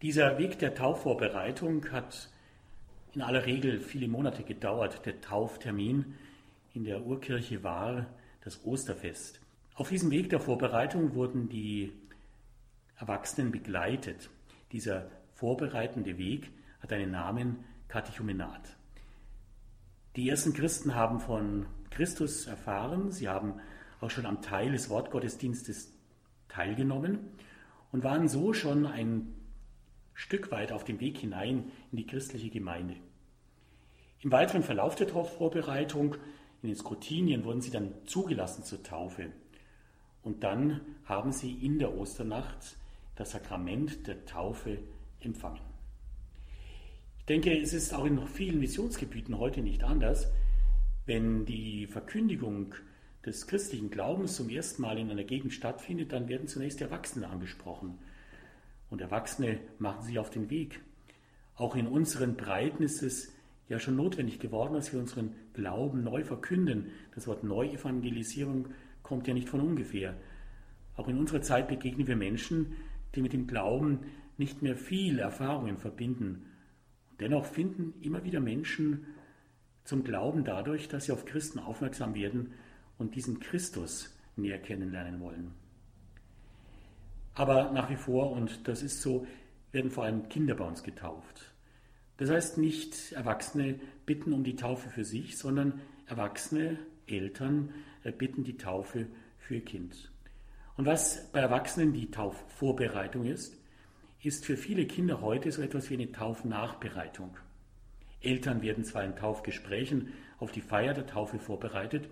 [0.00, 2.30] Dieser Weg der Taufvorbereitung hat
[3.14, 5.04] in aller Regel viele Monate gedauert.
[5.04, 6.14] Der Tauftermin
[6.72, 8.06] in der Urkirche war
[8.44, 9.40] das Osterfest.
[9.74, 11.92] Auf diesem Weg der Vorbereitung wurden die
[12.96, 14.30] Erwachsenen begleitet.
[14.70, 18.76] Dieser vorbereitende Weg hat einen Namen Katechumenat.
[20.14, 23.54] Die ersten Christen haben von Christus erfahren, sie haben
[24.00, 25.92] auch schon am Teil des Wortgottesdienstes
[26.46, 27.18] teilgenommen
[27.90, 29.34] und waren so schon ein
[30.18, 32.96] Stück weit auf dem Weg hinein in die christliche Gemeinde.
[34.20, 36.16] Im weiteren Verlauf der Taufvorbereitung
[36.60, 39.30] in den Skrutinien wurden sie dann zugelassen zur Taufe.
[40.22, 42.78] Und dann haben sie in der Osternacht
[43.14, 44.78] das Sakrament der Taufe
[45.20, 45.60] empfangen.
[47.20, 50.32] Ich denke, es ist auch in vielen Missionsgebieten heute nicht anders,
[51.06, 52.74] wenn die Verkündigung
[53.24, 58.00] des christlichen Glaubens zum ersten Mal in einer Gegend stattfindet, dann werden zunächst Erwachsene angesprochen.
[58.90, 60.80] Und Erwachsene machen sich auf den Weg.
[61.54, 63.34] Auch in unseren Breiten ist es
[63.68, 66.90] ja schon notwendig geworden, dass wir unseren Glauben neu verkünden.
[67.14, 68.68] Das Wort Neuevangelisierung
[69.02, 70.16] kommt ja nicht von ungefähr.
[70.96, 72.76] Auch in unserer Zeit begegnen wir Menschen,
[73.14, 74.00] die mit dem Glauben
[74.36, 76.46] nicht mehr viel Erfahrungen verbinden.
[77.20, 79.06] Dennoch finden immer wieder Menschen
[79.84, 82.52] zum Glauben dadurch, dass sie auf Christen aufmerksam werden
[82.98, 85.52] und diesen Christus näher kennenlernen wollen.
[87.38, 89.24] Aber nach wie vor, und das ist so,
[89.70, 91.52] werden vor allem Kinder bei uns getauft.
[92.16, 97.72] Das heißt nicht Erwachsene bitten um die Taufe für sich, sondern Erwachsene, Eltern
[98.02, 99.06] äh, bitten die Taufe
[99.38, 100.10] für ihr Kind.
[100.76, 103.56] Und was bei Erwachsenen die Taufvorbereitung ist,
[104.20, 107.36] ist für viele Kinder heute so etwas wie eine Taufnachbereitung.
[108.20, 110.08] Eltern werden zwar in Taufgesprächen
[110.40, 112.08] auf die Feier der Taufe vorbereitet,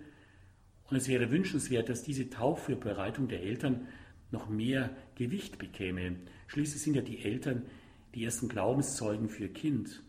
[0.88, 3.88] und es wäre wünschenswert, dass diese Taufvorbereitung der Eltern
[4.30, 6.16] noch mehr Gewicht bekäme.
[6.48, 7.66] Schließlich sind ja die Eltern
[8.14, 10.02] die ersten Glaubenszeugen für ihr Kind.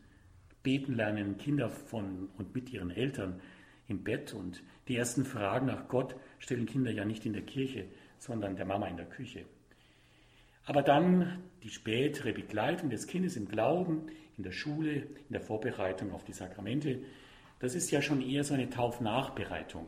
[0.64, 3.42] Beten lernen Kinder von und mit ihren Eltern
[3.88, 7.86] im Bett und die ersten Fragen nach Gott stellen Kinder ja nicht in der Kirche,
[8.18, 9.46] sondern der Mama in der Küche.
[10.66, 16.12] Aber dann die spätere Begleitung des Kindes im Glauben, in der Schule, in der Vorbereitung
[16.12, 17.00] auf die Sakramente,
[17.60, 19.88] das ist ja schon eher so eine Taufnachbereitung.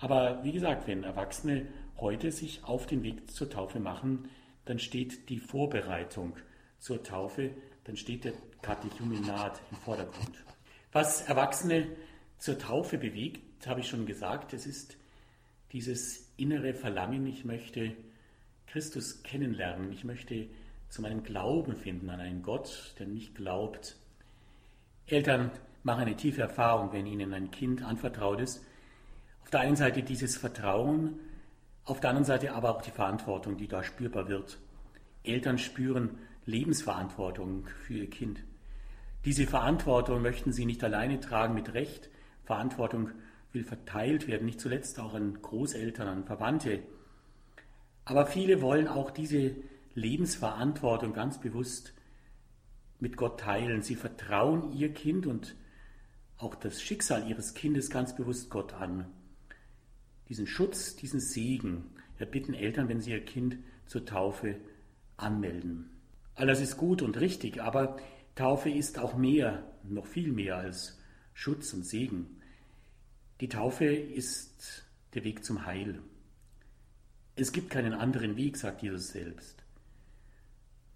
[0.00, 1.66] Aber wie gesagt, wenn Erwachsene
[2.00, 4.28] heute sich auf den Weg zur Taufe machen,
[4.64, 6.36] dann steht die Vorbereitung
[6.78, 7.50] zur Taufe,
[7.84, 8.32] dann steht der
[8.62, 10.44] Katechumenat im Vordergrund.
[10.92, 11.86] Was Erwachsene
[12.38, 14.96] zur Taufe bewegt, habe ich schon gesagt, es ist
[15.72, 17.92] dieses innere Verlangen, ich möchte
[18.66, 20.48] Christus kennenlernen, ich möchte
[20.88, 23.96] zu meinem Glauben finden an einen Gott, der mich glaubt.
[25.06, 25.50] Eltern
[25.82, 28.64] machen eine tiefe Erfahrung, wenn ihnen ein Kind anvertraut ist,
[29.42, 31.18] auf der einen Seite dieses Vertrauen,
[31.90, 34.58] auf der anderen Seite aber auch die Verantwortung, die da spürbar wird.
[35.24, 38.44] Eltern spüren Lebensverantwortung für ihr Kind.
[39.24, 42.08] Diese Verantwortung möchten sie nicht alleine tragen mit Recht.
[42.44, 43.10] Verantwortung
[43.52, 46.80] will verteilt werden, nicht zuletzt auch an Großeltern, an Verwandte.
[48.04, 49.56] Aber viele wollen auch diese
[49.94, 51.92] Lebensverantwortung ganz bewusst
[53.00, 53.82] mit Gott teilen.
[53.82, 55.56] Sie vertrauen ihr Kind und
[56.38, 59.06] auch das Schicksal ihres Kindes ganz bewusst Gott an
[60.30, 64.56] diesen Schutz, diesen Segen erbitten Eltern, wenn sie ihr Kind zur Taufe
[65.16, 65.90] anmelden.
[66.36, 67.98] All das ist gut und richtig, aber
[68.36, 70.98] Taufe ist auch mehr, noch viel mehr als
[71.34, 72.40] Schutz und Segen.
[73.40, 76.00] Die Taufe ist der Weg zum Heil.
[77.34, 79.64] Es gibt keinen anderen Weg, sagt Jesus selbst.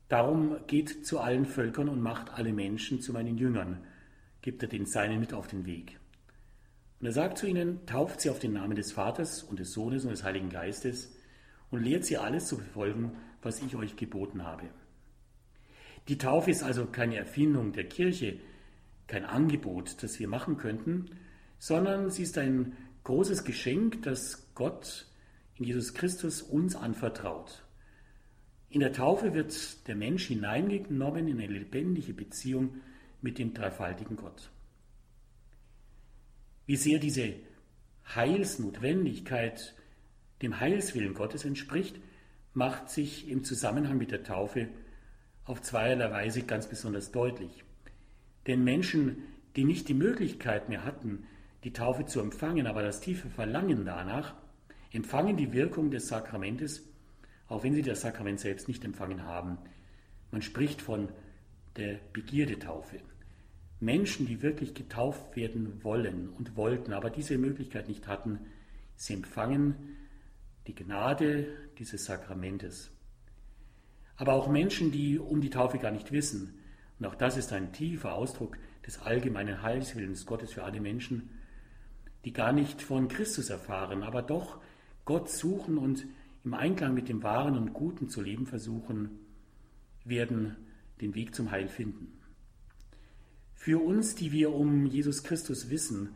[0.09, 3.85] Darum geht zu allen Völkern und macht alle Menschen zu meinen Jüngern,
[4.43, 5.99] gibt er den Seinen mit auf den Weg.
[7.05, 10.05] Und er sagt zu ihnen, tauft sie auf den Namen des Vaters und des Sohnes
[10.05, 11.15] und des Heiligen Geistes
[11.71, 13.13] und lehrt sie alles zu befolgen,
[13.43, 14.71] was ich euch geboten habe.
[16.09, 18.39] Die Taufe ist also keine Erfindung der Kirche,
[19.07, 21.11] kein Angebot, das wir machen könnten,
[21.59, 25.07] sondern sie ist ein großes Geschenk, das Gott
[25.57, 27.67] in Jesus Christus uns anvertraut.
[28.71, 32.81] In der Taufe wird der Mensch hineingenommen in eine lebendige Beziehung
[33.21, 34.49] mit dem dreifaltigen Gott.
[36.67, 37.35] Wie sehr diese
[38.15, 39.75] Heilsnotwendigkeit
[40.43, 42.01] dem Heilswillen Gottes entspricht,
[42.53, 44.69] macht sich im Zusammenhang mit der Taufe
[45.45, 47.65] auf zweierlei Weise ganz besonders deutlich.
[48.47, 49.25] Denn Menschen,
[49.57, 51.27] die nicht die Möglichkeit mehr hatten,
[51.65, 54.35] die Taufe zu empfangen, aber das tiefe Verlangen danach,
[54.93, 56.83] empfangen die Wirkung des Sakramentes,
[57.49, 59.59] auch wenn sie das Sakrament selbst nicht empfangen haben.
[60.31, 61.09] Man spricht von
[61.77, 63.01] der Begierdetaufe.
[63.81, 68.41] Menschen, die wirklich getauft werden wollen und wollten, aber diese Möglichkeit nicht hatten,
[68.97, 69.97] sie empfangen
[70.67, 71.47] die Gnade
[71.79, 72.91] dieses Sakramentes.
[74.17, 76.59] Aber auch Menschen, die um die Taufe gar nicht wissen,
[76.99, 78.57] und auch das ist ein tiefer Ausdruck
[78.87, 81.31] des allgemeinen Heilswillens Gottes für alle Menschen,
[82.25, 84.61] die gar nicht von Christus erfahren, aber doch
[85.05, 86.07] Gott suchen und
[86.45, 89.19] im Einklang mit dem Wahren und Guten zu leben versuchen,
[90.05, 90.57] werden
[91.01, 92.13] den Weg zum Heil finden.
[93.65, 96.11] Für uns, die wir um Jesus Christus wissen,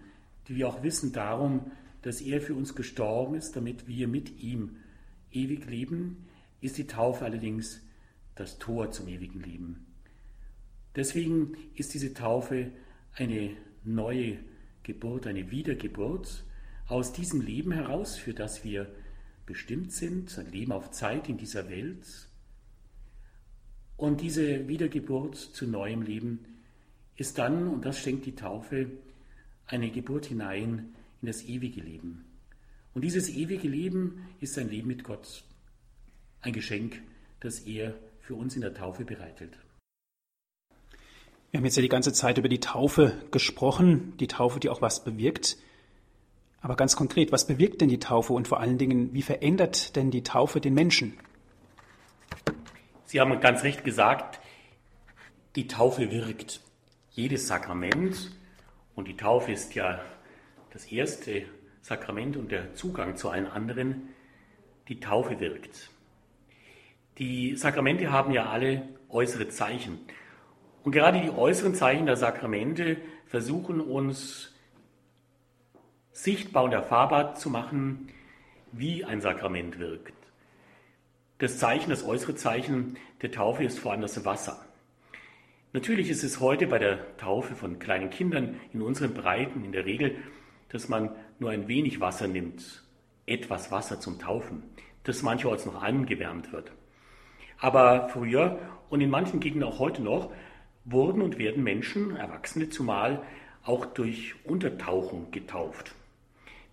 [0.49, 1.71] die wir auch wissen darum,
[2.03, 4.77] dass er für uns gestorben ist, damit wir mit ihm
[5.33, 6.27] ewig leben,
[6.61, 7.81] ist die Taufe allerdings
[8.35, 9.87] das Tor zum ewigen Leben.
[10.95, 12.71] Deswegen ist diese Taufe
[13.15, 14.37] eine neue
[14.83, 16.45] Geburt, eine Wiedergeburt
[16.87, 18.95] aus diesem Leben heraus, für das wir
[19.47, 22.29] bestimmt sind, ein Leben auf Zeit in dieser Welt.
[23.97, 26.41] Und diese Wiedergeburt zu neuem Leben
[27.19, 28.87] ist dann, und das schenkt die Taufe,
[29.67, 32.25] eine Geburt hinein in das ewige Leben.
[32.95, 35.45] Und dieses ewige Leben ist ein Leben mit Gott,
[36.41, 37.03] ein Geschenk,
[37.41, 39.59] das er für uns in der Taufe bereitet.
[41.51, 44.81] Wir haben jetzt ja die ganze Zeit über die Taufe gesprochen, die Taufe, die auch
[44.81, 45.57] was bewirkt.
[46.61, 50.11] Aber ganz konkret, was bewirkt denn die Taufe und vor allen Dingen, wie verändert denn
[50.11, 51.19] die Taufe den Menschen?
[53.07, 54.41] Sie haben ganz recht gesagt,
[55.57, 56.61] die Taufe wirkt.
[57.19, 58.31] Jedes Sakrament,
[58.95, 60.01] und die Taufe ist ja
[60.73, 61.47] das erste
[61.83, 64.11] Sakrament und der Zugang zu allen anderen,
[64.87, 65.91] die Taufe wirkt.
[67.19, 69.99] Die Sakramente haben ja alle äußere Zeichen.
[70.85, 74.55] Und gerade die äußeren Zeichen der Sakramente versuchen uns
[76.13, 78.13] sichtbar und erfahrbar zu machen,
[78.71, 80.15] wie ein Sakrament wirkt.
[81.39, 84.68] Das Zeichen, das äußere Zeichen der Taufe ist vor allem das Wasser.
[85.75, 89.85] Natürlich ist es heute bei der Taufe von kleinen Kindern in unseren Breiten in der
[89.85, 90.17] Regel,
[90.71, 92.85] dass man nur ein wenig Wasser nimmt,
[93.27, 94.63] etwas Wasser zum Taufen,
[95.05, 96.73] das mancherorts noch angewärmt wird.
[97.59, 100.33] Aber früher und in manchen Gegenden auch heute noch
[100.87, 103.23] wurden und werden Menschen, Erwachsene zumal,
[103.63, 105.95] auch durch Untertauchen getauft.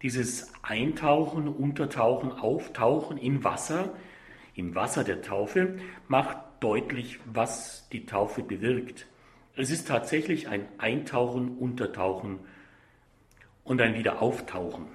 [0.03, 3.93] Dieses Eintauchen, Untertauchen, Auftauchen in Wasser,
[4.53, 9.07] im Wasser der Taufe, macht deutlich, was die Taufe bewirkt.
[9.55, 12.39] Es ist tatsächlich ein Eintauchen, Untertauchen
[13.63, 14.87] und ein Wiederauftauchen.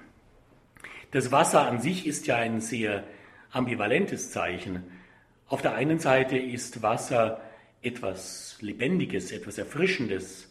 [1.11, 3.03] Das Wasser an sich ist ja ein sehr
[3.51, 4.83] ambivalentes Zeichen.
[5.47, 7.41] Auf der einen Seite ist Wasser
[7.81, 10.49] etwas Lebendiges, etwas Erfrischendes,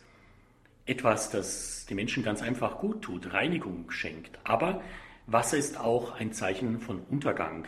[0.86, 4.38] etwas, das den Menschen ganz einfach gut tut, Reinigung schenkt.
[4.44, 4.82] Aber
[5.26, 7.66] Wasser ist auch ein Zeichen von Untergang.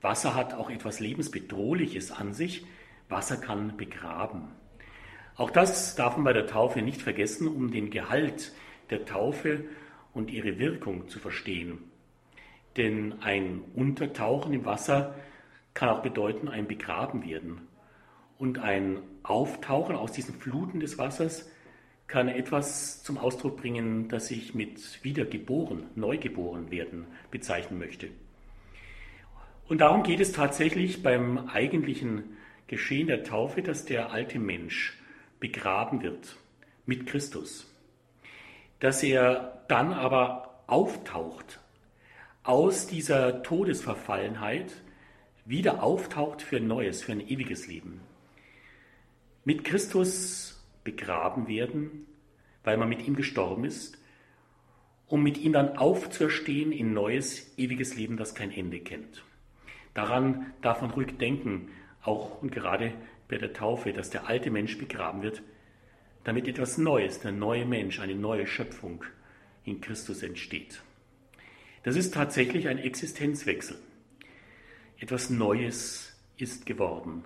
[0.00, 2.64] Wasser hat auch etwas Lebensbedrohliches an sich.
[3.10, 4.48] Wasser kann begraben.
[5.36, 8.52] Auch das darf man bei der Taufe nicht vergessen, um den Gehalt
[8.90, 9.64] der Taufe
[10.12, 11.78] und ihre Wirkung zu verstehen.
[12.76, 15.14] Denn ein Untertauchen im Wasser
[15.74, 17.62] kann auch bedeuten, ein Begraben werden.
[18.38, 21.50] Und ein Auftauchen aus diesen Fluten des Wassers
[22.06, 28.08] kann etwas zum Ausdruck bringen, das ich mit wiedergeboren, neugeboren werden bezeichnen möchte.
[29.68, 32.36] Und darum geht es tatsächlich beim eigentlichen
[32.70, 34.96] Geschehen der Taufe, dass der alte Mensch
[35.40, 36.36] begraben wird
[36.86, 37.68] mit Christus.
[38.78, 41.58] Dass er dann aber auftaucht
[42.44, 44.72] aus dieser Todesverfallenheit,
[45.44, 48.00] wieder auftaucht für ein neues, für ein ewiges Leben
[49.44, 52.06] mit Christus begraben werden,
[52.62, 54.00] weil man mit ihm gestorben ist
[55.10, 59.24] um mit ihm dann aufzuerstehen in neues, ewiges Leben, das kein Ende kennt.
[59.92, 61.68] Daran darf man ruhig denken,
[62.02, 62.92] auch und gerade
[63.28, 65.42] bei der Taufe, dass der alte Mensch begraben wird,
[66.24, 69.04] damit etwas Neues, der neue Mensch, eine neue Schöpfung
[69.64, 70.82] in Christus entsteht.
[71.82, 73.78] Das ist tatsächlich ein Existenzwechsel.
[74.98, 77.24] Etwas Neues ist geworden.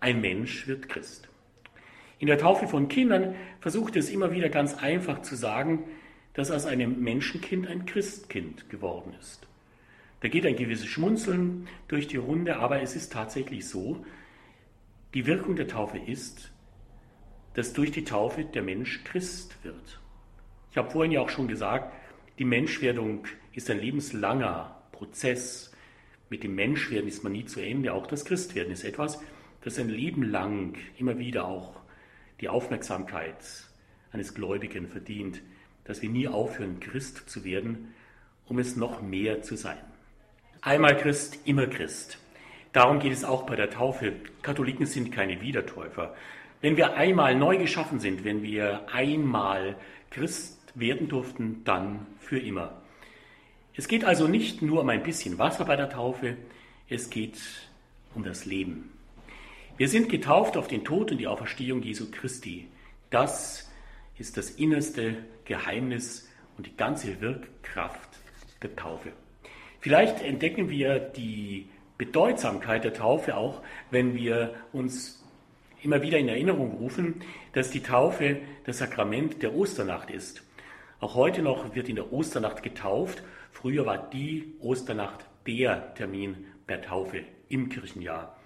[0.00, 1.28] Ein Mensch wird Christ.
[2.18, 5.84] In der Taufe von Kindern versucht es immer wieder ganz einfach zu sagen,
[6.32, 9.46] dass aus einem Menschenkind ein Christkind geworden ist.
[10.20, 14.04] Da geht ein gewisses Schmunzeln durch die Runde, aber es ist tatsächlich so,
[15.14, 16.52] die Wirkung der Taufe ist,
[17.54, 20.00] dass durch die Taufe der Mensch Christ wird.
[20.70, 21.92] Ich habe vorhin ja auch schon gesagt,
[22.38, 25.72] die Menschwerdung ist ein lebenslanger Prozess.
[26.28, 27.94] Mit dem Menschwerden ist man nie zu Ende.
[27.94, 29.22] Auch das Christwerden ist etwas,
[29.62, 31.80] das ein Leben lang immer wieder auch
[32.40, 33.36] die Aufmerksamkeit
[34.12, 35.40] eines Gläubigen verdient,
[35.84, 37.94] dass wir nie aufhören, Christ zu werden,
[38.44, 39.82] um es noch mehr zu sein.
[40.60, 42.18] Einmal Christ, immer Christ.
[42.72, 44.14] Darum geht es auch bei der Taufe.
[44.42, 46.14] Katholiken sind keine Wiedertäufer.
[46.60, 49.76] Wenn wir einmal neu geschaffen sind, wenn wir einmal
[50.10, 52.82] Christ werden durften, dann für immer.
[53.74, 56.36] Es geht also nicht nur um ein bisschen Wasser bei der Taufe,
[56.88, 57.38] es geht
[58.14, 58.90] um das Leben.
[59.76, 62.68] Wir sind getauft auf den Tod und die Auferstehung Jesu Christi.
[63.10, 63.70] Das
[64.18, 68.08] ist das innerste Geheimnis und die ganze Wirkkraft
[68.62, 69.12] der Taufe.
[69.86, 75.24] Vielleicht entdecken wir die Bedeutsamkeit der Taufe auch, wenn wir uns
[75.80, 77.22] immer wieder in Erinnerung rufen,
[77.52, 80.42] dass die Taufe das Sakrament der Osternacht ist.
[80.98, 83.22] Auch heute noch wird in der Osternacht getauft.
[83.52, 88.36] Früher war die Osternacht der Termin der Taufe im Kirchenjahr.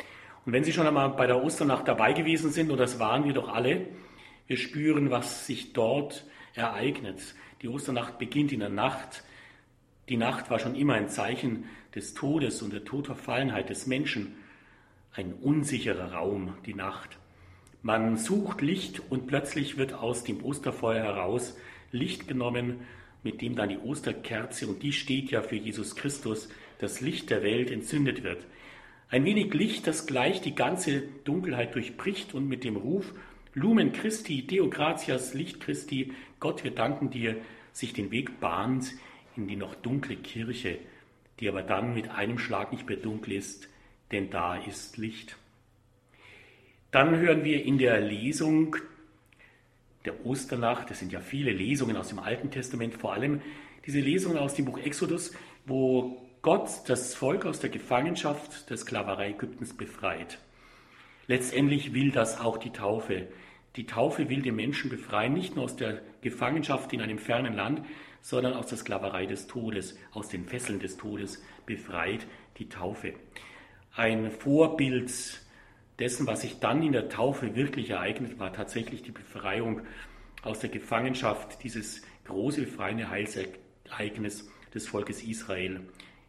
[0.45, 3.33] Und wenn Sie schon einmal bei der Osternacht dabei gewesen sind, und das waren wir
[3.33, 3.87] doch alle,
[4.47, 6.23] wir spüren, was sich dort
[6.53, 7.35] ereignet.
[7.63, 9.25] Die Osternacht beginnt in der Nacht.
[10.11, 14.35] Die Nacht war schon immer ein Zeichen des Todes und der Todverfallenheit des Menschen.
[15.13, 17.17] Ein unsicherer Raum, die Nacht.
[17.83, 21.57] Man sucht Licht und plötzlich wird aus dem Osterfeuer heraus
[21.93, 22.81] Licht genommen,
[23.23, 27.45] mit dem dann die Osterkerze, und die steht ja für Jesus Christus, das Licht der
[27.45, 28.45] Welt entzündet wird.
[29.11, 33.15] Ein wenig Licht, das gleich die ganze Dunkelheit durchbricht und mit dem Ruf
[33.55, 37.37] Lumen Christi, Deo gratias, Licht Christi, Gott, wir danken dir,
[37.73, 38.93] sich den Weg bahnt
[39.37, 40.79] in die noch dunkle Kirche,
[41.39, 43.69] die aber dann mit einem Schlag nicht mehr dunkel ist,
[44.13, 45.37] denn da ist Licht.
[46.91, 48.77] Dann hören wir in der Lesung
[50.05, 53.43] der Osternacht, das sind ja viele Lesungen aus dem Alten Testament, vor allem
[53.87, 55.33] diese Lesungen aus dem Buch Exodus,
[55.67, 60.39] wo Gott das Volk aus der Gefangenschaft der Sklaverei Ägyptens befreit.
[61.27, 63.29] Letztendlich will das auch die Taufe.
[63.77, 67.83] Die Taufe will den Menschen befreien, nicht nur aus der Gefangenschaft in einem fernen Land,
[68.21, 72.27] sondern aus der Sklaverei des Todes, aus den Fesseln des Todes befreit
[72.59, 73.15] die Taufe.
[73.95, 75.11] Ein Vorbild
[75.99, 79.83] dessen, was sich dann in der Taufe wirklich ereignet, war tatsächlich die Befreiung
[80.43, 85.81] aus der Gefangenschaft, dieses große befreiende Heilsereignis des Volkes Israel.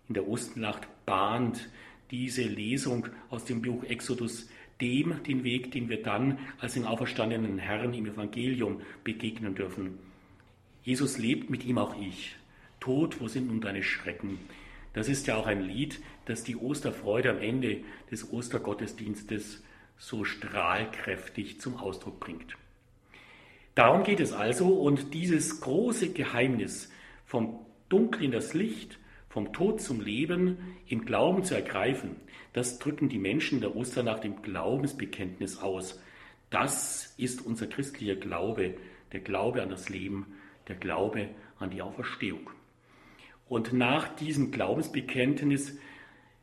[0.08, 1.70] In der Osternacht bahnt
[2.12, 4.50] diese Lesung aus dem Buch Exodus
[4.82, 10.00] dem den Weg, den wir dann als den auferstandenen Herrn im Evangelium begegnen dürfen.
[10.84, 12.36] Jesus lebt, mit ihm auch ich.
[12.80, 14.40] Tod, wo sind nun deine Schrecken?
[14.94, 19.64] Das ist ja auch ein Lied, das die Osterfreude am Ende des Ostergottesdienstes
[19.98, 22.58] so strahlkräftig zum Ausdruck bringt.
[23.76, 26.92] Darum geht es also und dieses große Geheimnis
[27.26, 28.98] vom Dunkel in das Licht,
[29.32, 32.18] vom Tod zum Leben im Glauben zu ergreifen,
[32.52, 36.02] das drücken die Menschen der Osternacht im Glaubensbekenntnis aus.
[36.50, 38.76] Das ist unser christlicher Glaube,
[39.14, 40.26] der Glaube an das Leben,
[40.68, 42.50] der Glaube an die Auferstehung.
[43.48, 45.78] Und nach diesem Glaubensbekenntnis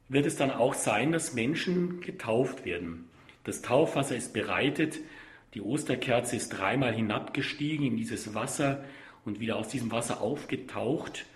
[0.08, 3.10] wird es dann auch sein, dass Menschen getauft werden.
[3.44, 4.98] Das Taufwasser ist bereitet,
[5.52, 8.82] die Osterkerze ist dreimal hinabgestiegen in dieses Wasser
[9.26, 11.26] und wieder aus diesem Wasser aufgetaucht.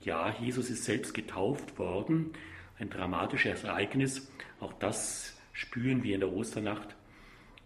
[0.00, 2.32] Ja, Jesus ist selbst getauft worden,
[2.78, 4.30] ein dramatisches Ereignis.
[4.58, 6.96] Auch das spüren wir in der Osternacht.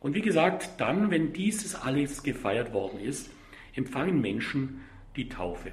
[0.01, 3.31] Und wie gesagt, dann, wenn dieses alles gefeiert worden ist,
[3.75, 4.81] empfangen Menschen
[5.17, 5.73] die Taufe.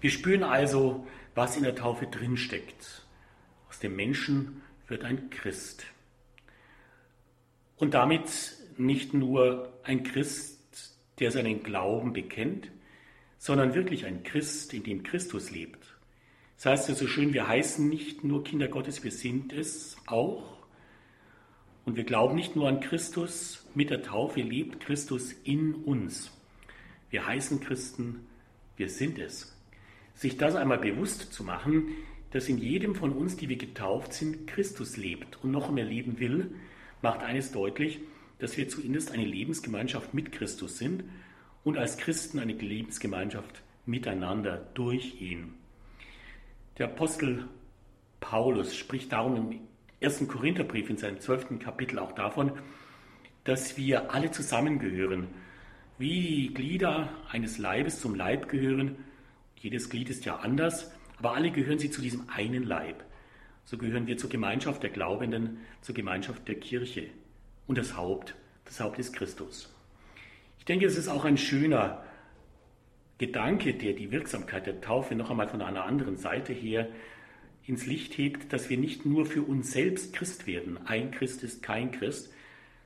[0.00, 3.06] Wir spüren also, was in der Taufe drinsteckt.
[3.68, 5.86] Aus dem Menschen wird ein Christ.
[7.76, 12.70] Und damit nicht nur ein Christ, der seinen Glauben bekennt,
[13.38, 15.96] sondern wirklich ein Christ, in dem Christus lebt.
[16.56, 20.56] Das heißt ja so schön, wir heißen nicht nur Kinder Gottes, wir sind es auch.
[21.84, 26.32] Und wir glauben nicht nur an Christus, mit der Taufe lebt Christus in uns.
[27.10, 28.26] Wir heißen Christen,
[28.76, 29.54] wir sind es.
[30.14, 31.88] Sich das einmal bewusst zu machen,
[32.32, 36.18] dass in jedem von uns, die wir getauft sind, Christus lebt und noch mehr leben
[36.18, 36.54] will,
[37.02, 38.00] macht eines deutlich,
[38.38, 41.04] dass wir zumindest eine Lebensgemeinschaft mit Christus sind
[41.66, 45.54] und als Christen eine Lebensgemeinschaft miteinander durch ihn.
[46.78, 47.48] Der Apostel
[48.20, 49.60] Paulus spricht darum im
[49.98, 52.52] ersten Korintherbrief in seinem zwölften Kapitel auch davon,
[53.42, 55.26] dass wir alle zusammengehören,
[55.98, 58.94] wie die Glieder eines Leibes zum Leib gehören.
[59.56, 63.02] Jedes Glied ist ja anders, aber alle gehören sie zu diesem einen Leib.
[63.64, 67.08] So gehören wir zur Gemeinschaft der Glaubenden, zur Gemeinschaft der Kirche.
[67.66, 68.36] Und das Haupt,
[68.66, 69.75] das Haupt ist Christus.
[70.66, 72.02] Ich denke, es ist auch ein schöner
[73.18, 76.88] Gedanke, der die Wirksamkeit der Taufe noch einmal von einer anderen Seite her
[77.68, 81.62] ins Licht hebt, dass wir nicht nur für uns selbst Christ werden, ein Christ ist
[81.62, 82.32] kein Christ,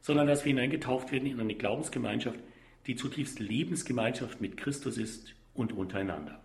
[0.02, 2.38] sondern dass wir hineingetauft werden in eine Glaubensgemeinschaft,
[2.86, 6.38] die zutiefst Lebensgemeinschaft mit Christus ist und untereinander.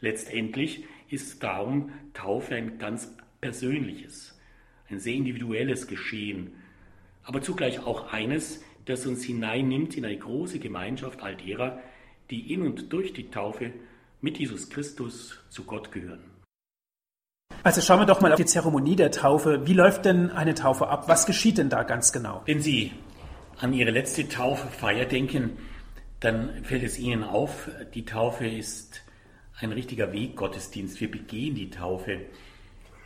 [0.00, 4.36] Letztendlich ist darum Taufe ein ganz persönliches,
[4.90, 6.54] ein sehr individuelles Geschehen,
[7.22, 11.80] aber zugleich auch eines, das uns hineinnimmt in eine große Gemeinschaft all derer,
[12.30, 13.72] die in und durch die Taufe
[14.20, 16.24] mit Jesus Christus zu Gott gehören.
[17.62, 19.66] Also schauen wir doch mal auf die Zeremonie der Taufe.
[19.66, 21.08] Wie läuft denn eine Taufe ab?
[21.08, 22.42] Was geschieht denn da ganz genau?
[22.46, 22.92] Wenn Sie
[23.58, 25.58] an Ihre letzte Taufefeier denken,
[26.20, 29.02] dann fällt es Ihnen auf, die Taufe ist
[29.58, 31.00] ein richtiger Weggottesdienst.
[31.00, 32.20] Wir begehen die Taufe.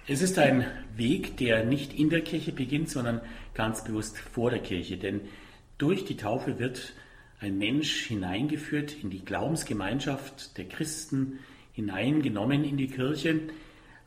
[0.07, 0.67] Es ist ein
[0.97, 3.21] Weg, der nicht in der Kirche beginnt, sondern
[3.55, 4.97] ganz bewusst vor der Kirche.
[4.97, 5.23] Denn
[5.81, 6.93] durch die Taufe wird
[7.41, 11.39] ein Mensch hineingeführt in die Glaubensgemeinschaft der Christen,
[11.73, 13.41] hineingenommen in die Kirche.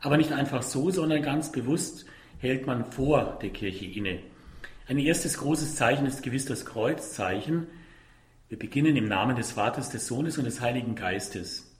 [0.00, 2.06] Aber nicht einfach so, sondern ganz bewusst
[2.38, 4.20] hält man vor der Kirche inne.
[4.86, 7.66] Ein erstes großes Zeichen ist gewiss das Kreuzzeichen.
[8.48, 11.74] Wir beginnen im Namen des Vaters, des Sohnes und des Heiligen Geistes.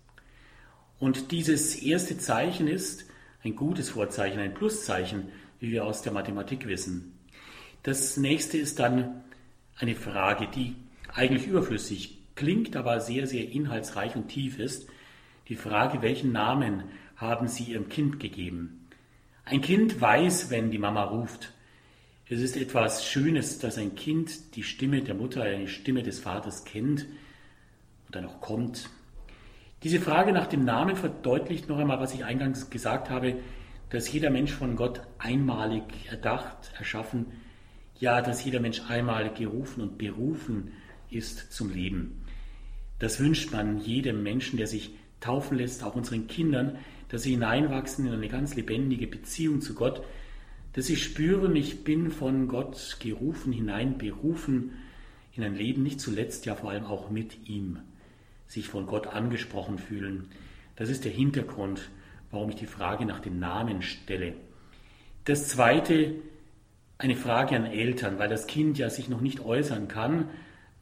[0.99, 3.05] Und dieses erste Zeichen ist
[3.45, 5.29] ein gutes Vorzeichen, ein Pluszeichen,
[5.61, 7.17] wie wir aus der Mathematik wissen.
[7.83, 9.23] Das nächste ist dann
[9.79, 10.77] eine Frage, die
[11.12, 14.89] eigentlich überflüssig klingt, aber sehr, sehr inhaltsreich und tief ist.
[15.49, 16.85] Die Frage, welchen Namen
[17.16, 18.89] haben Sie Ihrem Kind gegeben?
[19.45, 21.53] Ein Kind weiß, wenn die Mama ruft.
[22.29, 26.64] Es ist etwas Schönes, dass ein Kind die Stimme der Mutter, eine Stimme des Vaters
[26.64, 27.03] kennt
[28.07, 28.89] und dann auch kommt.
[29.83, 33.37] Diese Frage nach dem Namen verdeutlicht noch einmal, was ich eingangs gesagt habe,
[33.91, 37.27] dass jeder Mensch von Gott einmalig erdacht, erschaffen,
[37.99, 40.73] ja, dass jeder Mensch einmalig gerufen und berufen
[41.11, 42.25] ist zum Leben.
[42.99, 46.79] Das wünscht man jedem Menschen, der sich taufen lässt, auch unseren Kindern,
[47.09, 50.03] dass sie hineinwachsen in eine ganz lebendige Beziehung zu Gott,
[50.73, 54.73] dass sie spüren, ich bin von Gott gerufen, hineinberufen
[55.33, 57.79] in ein Leben, nicht zuletzt ja vor allem auch mit ihm
[58.47, 60.29] sich von Gott angesprochen fühlen.
[60.77, 61.91] Das ist der Hintergrund,
[62.31, 64.35] warum ich die Frage nach dem Namen stelle.
[65.25, 66.17] Das zweite,
[67.05, 70.29] eine Frage an Eltern, weil das Kind ja sich noch nicht äußern kann,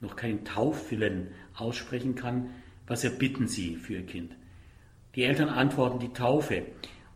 [0.00, 2.50] noch keinen Taufwillen aussprechen kann.
[2.86, 4.32] Was erbitten Sie für Ihr Kind?
[5.14, 6.62] Die Eltern antworten die Taufe.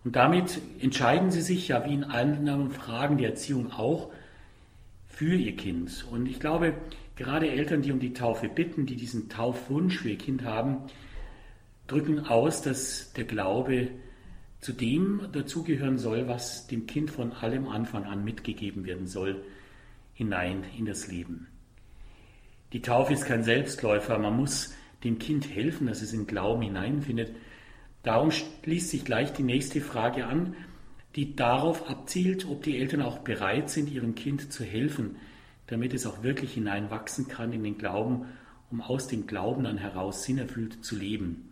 [0.05, 4.13] Und damit entscheiden sie sich ja wie in anderen Fragen der Erziehung auch
[5.09, 6.07] für ihr Kind.
[6.13, 6.75] Und ich glaube,
[7.17, 10.77] Gerade Eltern, die um die Taufe bitten, die diesen Taufwunsch für ihr Kind haben,
[11.87, 13.89] drücken aus, dass der Glaube
[14.67, 19.45] zu dem dazugehören soll, was dem Kind von allem Anfang an mitgegeben werden soll,
[20.12, 21.47] hinein in das Leben.
[22.73, 27.31] Die Taufe ist kein Selbstläufer, man muss dem Kind helfen, dass es in Glauben hineinfindet.
[28.03, 30.57] Darum schließt sich gleich die nächste Frage an,
[31.14, 35.14] die darauf abzielt, ob die Eltern auch bereit sind, ihrem Kind zu helfen,
[35.69, 38.27] damit es auch wirklich hineinwachsen kann in den Glauben,
[38.73, 41.46] um aus dem Glauben dann heraus sinnerfüllt zu leben.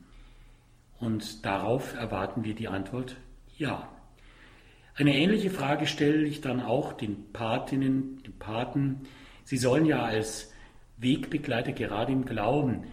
[1.05, 3.17] Und darauf erwarten wir die Antwort
[3.59, 3.91] ja.
[4.95, 9.03] Eine ähnliche Frage stelle ich dann auch den Patinnen, den Paten.
[9.45, 10.51] Sie sollen ja als
[10.97, 12.85] Wegbegleiter gerade im Glauben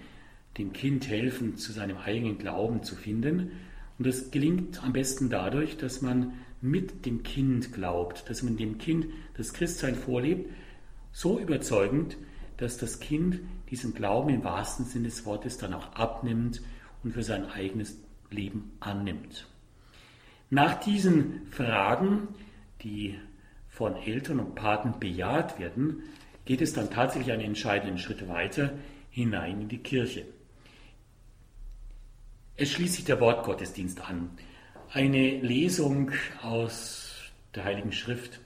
[0.57, 3.51] dem Kind helfen, zu seinem eigenen Glauben zu finden.
[3.97, 8.78] Und das gelingt am besten dadurch, dass man mit dem Kind glaubt, dass man dem
[8.78, 9.05] Kind
[9.38, 10.49] das Christsein vorlebt
[11.14, 12.18] so überzeugend,
[12.57, 13.39] dass das Kind
[13.70, 16.62] diesen Glauben im wahrsten Sinne des Wortes dann auch abnimmt
[17.04, 17.97] und für sein eigenes
[18.30, 19.47] Leben annimmt.
[20.49, 22.28] Nach diesen Fragen,
[22.84, 23.18] die
[23.70, 26.04] von Eltern und Paten bejaht werden,
[26.45, 28.74] geht es dann tatsächlich einen entscheidenden Schritt weiter
[29.10, 30.26] hinein in die Kirche.
[32.58, 34.30] Es schließt sich der Wortgottesdienst an.
[34.91, 38.41] Eine Lesung aus der Heiligen Schrift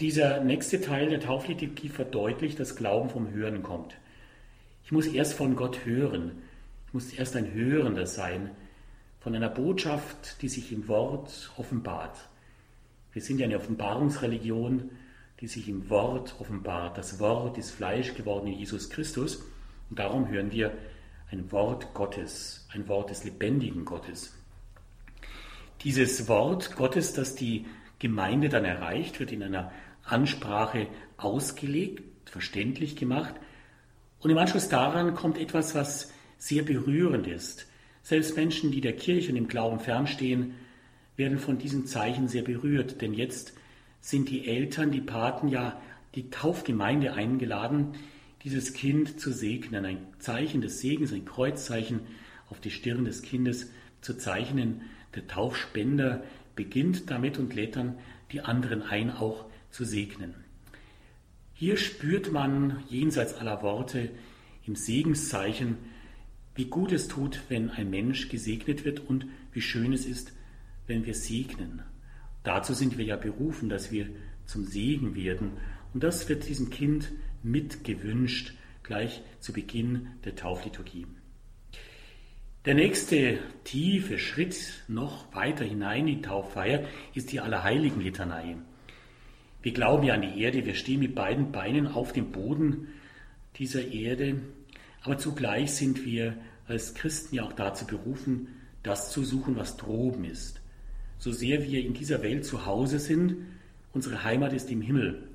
[0.00, 3.96] dieser nächste Teil der Taufliturgie verdeutlicht, dass Glauben vom Hören kommt.
[4.84, 6.42] Ich muss erst von Gott hören.
[6.92, 8.50] Muss erst ein Hörender sein
[9.20, 12.18] von einer Botschaft, die sich im Wort offenbart.
[13.12, 14.90] Wir sind ja eine Offenbarungsreligion,
[15.40, 16.98] die sich im Wort offenbart.
[16.98, 19.42] Das Wort ist Fleisch geworden in Jesus Christus.
[19.88, 20.72] Und darum hören wir
[21.30, 24.34] ein Wort Gottes, ein Wort des lebendigen Gottes.
[25.82, 27.66] Dieses Wort Gottes, das die
[27.98, 29.72] Gemeinde dann erreicht, wird in einer
[30.04, 33.34] Ansprache ausgelegt, verständlich gemacht.
[34.20, 37.66] Und im Anschluss daran kommt etwas, was sehr berührend ist.
[38.02, 40.54] Selbst Menschen, die der Kirche und dem Glauben fernstehen,
[41.16, 43.52] werden von diesem Zeichen sehr berührt, denn jetzt
[44.00, 45.80] sind die Eltern, die Paten ja
[46.14, 47.92] die Taufgemeinde eingeladen,
[48.42, 52.00] dieses Kind zu segnen, ein Zeichen des Segens, ein Kreuzzeichen
[52.48, 53.70] auf die Stirn des Kindes
[54.00, 54.80] zu zeichnen.
[55.14, 56.24] Der Taufspender
[56.56, 57.98] beginnt damit und lädt dann
[58.32, 60.34] die anderen ein, auch zu segnen.
[61.52, 64.08] Hier spürt man jenseits aller Worte
[64.66, 65.76] im Segenszeichen,
[66.54, 70.32] wie gut es tut, wenn ein Mensch gesegnet wird und wie schön es ist,
[70.86, 71.82] wenn wir segnen.
[72.42, 74.08] Dazu sind wir ja berufen, dass wir
[74.46, 75.52] zum Segen werden.
[75.94, 77.10] Und das wird diesem Kind
[77.42, 81.06] mitgewünscht, gleich zu Beginn der Taufliturgie.
[82.66, 86.84] Der nächste tiefe Schritt noch weiter hinein in die Tauffeier
[87.14, 88.56] ist die Allerheiligen-Litanei.
[89.62, 92.88] Wir glauben ja an die Erde, wir stehen mit beiden Beinen auf dem Boden
[93.56, 94.40] dieser Erde,
[95.02, 96.36] aber zugleich sind wir
[96.66, 98.48] als Christen ja auch dazu berufen,
[98.82, 100.60] das zu suchen, was droben ist.
[101.18, 103.36] So sehr wir in dieser Welt zu Hause sind,
[103.92, 105.28] unsere Heimat ist im Himmel.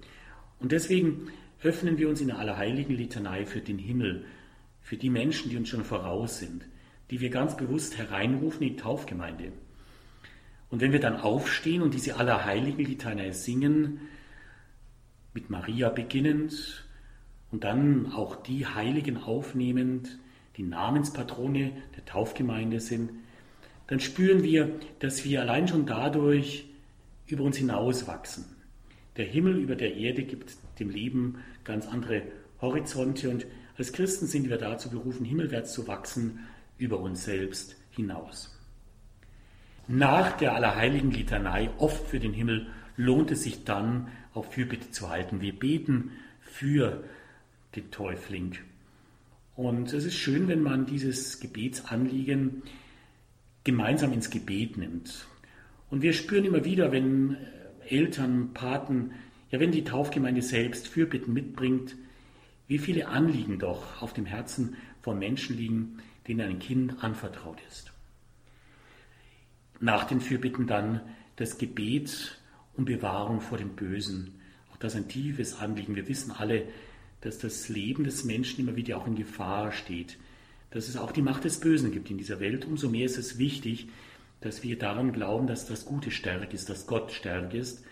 [0.59, 1.27] Und deswegen
[1.61, 4.25] öffnen wir uns in der Allerheiligen Litanei für den Himmel,
[4.81, 6.65] für die Menschen, die uns schon voraus sind,
[7.11, 9.51] die wir ganz bewusst hereinrufen in die Taufgemeinde.
[10.69, 13.99] Und wenn wir dann aufstehen und diese Allerheiligen Litanei singen,
[15.33, 16.84] mit Maria beginnend
[17.55, 20.19] und dann auch die Heiligen aufnehmend,
[20.57, 23.11] die Namenspatrone der Taufgemeinde sind,
[23.87, 26.65] dann spüren wir, dass wir allein schon dadurch
[27.27, 28.43] über uns hinauswachsen.
[29.15, 32.23] Der Himmel über der Erde gibt dem Leben ganz andere
[32.59, 33.47] Horizonte und
[33.77, 36.39] als Christen sind wir dazu berufen, himmelwärts zu wachsen,
[36.77, 38.53] über uns selbst hinaus.
[39.87, 45.09] Nach der Allerheiligen Litanei, oft für den Himmel, lohnt es sich dann, auch Fürbitte zu
[45.09, 45.39] halten.
[45.39, 47.05] Wir beten für
[47.81, 48.55] Täufling.
[49.55, 52.63] Und es ist schön, wenn man dieses Gebetsanliegen
[53.63, 55.27] gemeinsam ins Gebet nimmt.
[55.89, 57.37] Und wir spüren immer wieder, wenn
[57.87, 59.11] Eltern, Paten,
[59.51, 61.95] ja wenn die Taufgemeinde selbst Fürbitten mitbringt,
[62.67, 67.91] wie viele Anliegen doch auf dem Herzen von Menschen liegen, denen ein Kind anvertraut ist.
[69.79, 71.01] Nach den Fürbitten dann
[71.35, 72.39] das Gebet
[72.75, 74.41] um Bewahrung vor dem Bösen.
[74.71, 75.95] Auch das ist ein tiefes Anliegen.
[75.95, 76.67] Wir wissen alle,
[77.21, 80.17] dass das Leben des Menschen immer wieder auch in Gefahr steht,
[80.71, 82.65] dass es auch die Macht des Bösen gibt in dieser Welt.
[82.65, 83.87] Umso mehr ist es wichtig,
[84.41, 87.83] dass wir daran glauben, dass das Gute stark ist, dass Gott stark ist.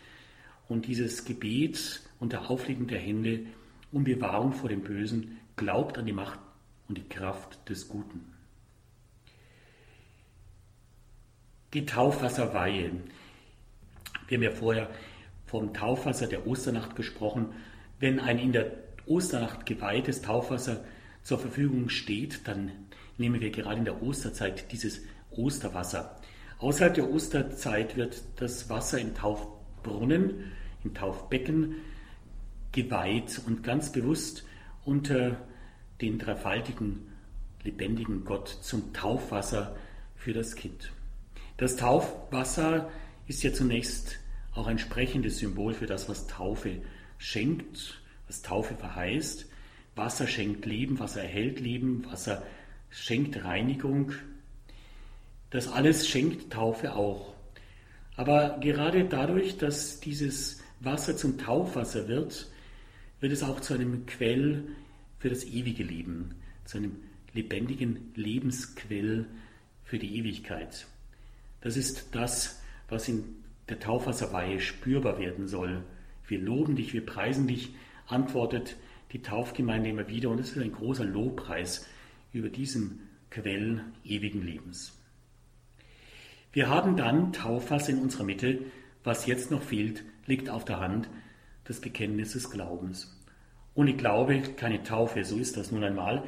[0.67, 3.45] Und dieses Gebet unter Auflegen der Hände
[3.91, 6.39] um Bewahrung vor dem Bösen glaubt an die Macht
[6.87, 8.33] und die Kraft des Guten.
[11.73, 12.91] Die Taufwasserweihe.
[14.27, 14.89] Wir haben ja vorher
[15.45, 17.53] vom Taufwasser der Osternacht gesprochen.
[17.99, 20.83] Wenn ein in der Osternacht geweihtes Taufwasser
[21.23, 22.71] zur Verfügung steht, dann
[23.17, 25.01] nehmen wir gerade in der Osterzeit dieses
[25.31, 26.19] Osterwasser.
[26.59, 30.51] Außerhalb der Osterzeit wird das Wasser im Taufbrunnen,
[30.83, 31.75] im Taufbecken
[32.71, 34.45] geweiht und ganz bewusst
[34.85, 35.37] unter
[36.01, 37.07] den dreifaltigen,
[37.63, 39.75] lebendigen Gott zum Taufwasser
[40.15, 40.91] für das Kind.
[41.57, 42.89] Das Taufwasser
[43.27, 44.19] ist ja zunächst
[44.53, 46.81] auch ein sprechendes Symbol für das, was Taufe
[47.17, 48.01] schenkt,
[48.33, 49.45] was Taufe verheißt.
[49.95, 52.41] Wasser schenkt Leben, Wasser erhält Leben, Wasser
[52.89, 54.11] schenkt Reinigung.
[55.51, 57.35] Das alles schenkt Taufe auch.
[58.15, 62.49] Aber gerade dadurch, dass dieses Wasser zum Taufwasser wird,
[63.19, 64.63] wird es auch zu einem Quell
[65.19, 66.33] für das ewige Leben,
[66.65, 66.95] zu einem
[67.33, 69.27] lebendigen Lebensquell
[69.83, 70.87] für die Ewigkeit.
[71.61, 73.23] Das ist das, was in
[73.69, 75.83] der Taufwasserweihe spürbar werden soll.
[76.27, 77.73] Wir loben dich, wir preisen dich,
[78.07, 78.77] antwortet
[79.11, 81.87] die Taufgemeinde immer wieder und es ist ein großer Lobpreis
[82.31, 84.99] über diesen Quell ewigen Lebens.
[86.51, 88.59] Wir haben dann Taufwasser in unserer Mitte.
[89.03, 91.09] Was jetzt noch fehlt, liegt auf der Hand,
[91.67, 91.81] des
[92.51, 93.19] Glaubens.
[93.75, 96.23] Ohne Glaube keine Taufe, so ist das nun einmal.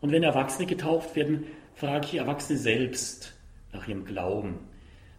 [0.00, 3.34] Und wenn Erwachsene getauft werden, frage ich Erwachsene selbst
[3.72, 4.60] nach ihrem Glauben.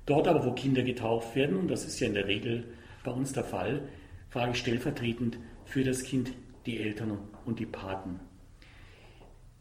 [0.06, 2.66] Dort aber, wo Kinder getauft werden, und das ist ja in der Regel
[3.04, 3.88] bei uns der Fall,
[4.30, 5.38] frage ich stellvertretend
[5.68, 6.34] für das Kind
[6.66, 8.20] die Eltern und die Paten.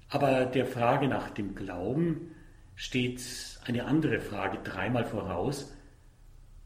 [0.09, 2.33] Aber der Frage nach dem Glauben
[2.77, 3.23] steht
[3.65, 5.75] eine andere Frage dreimal voraus,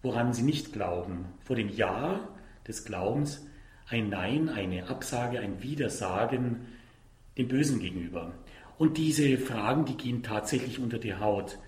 [0.03, 1.27] woran sie nicht glauben.
[1.45, 2.29] Vor dem Ja
[2.67, 3.47] des Glaubens
[3.89, 6.67] ein Nein, eine Absage, ein Widersagen
[7.39, 8.35] dem Bösen gegenüber.
[8.79, 11.59] Und diese Fragen, die gehen tatsächlich unter die Haut.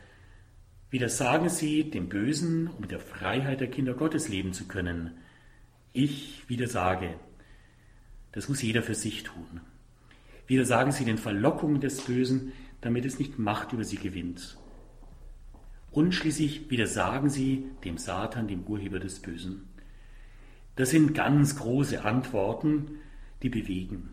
[0.90, 5.18] Widersagen sie dem Bösen, um der Freiheit der Kinder Gottes leben zu können.
[5.92, 7.14] Ich widersage.
[8.32, 9.60] Das muss jeder für sich tun.
[10.46, 14.58] Widersagen sie den Verlockungen des Bösen, damit es nicht Macht über sie gewinnt.
[15.90, 19.68] Und schließlich widersagen sie dem Satan, dem Urheber des Bösen.
[20.76, 22.98] Das sind ganz große Antworten,
[23.42, 24.10] die bewegen.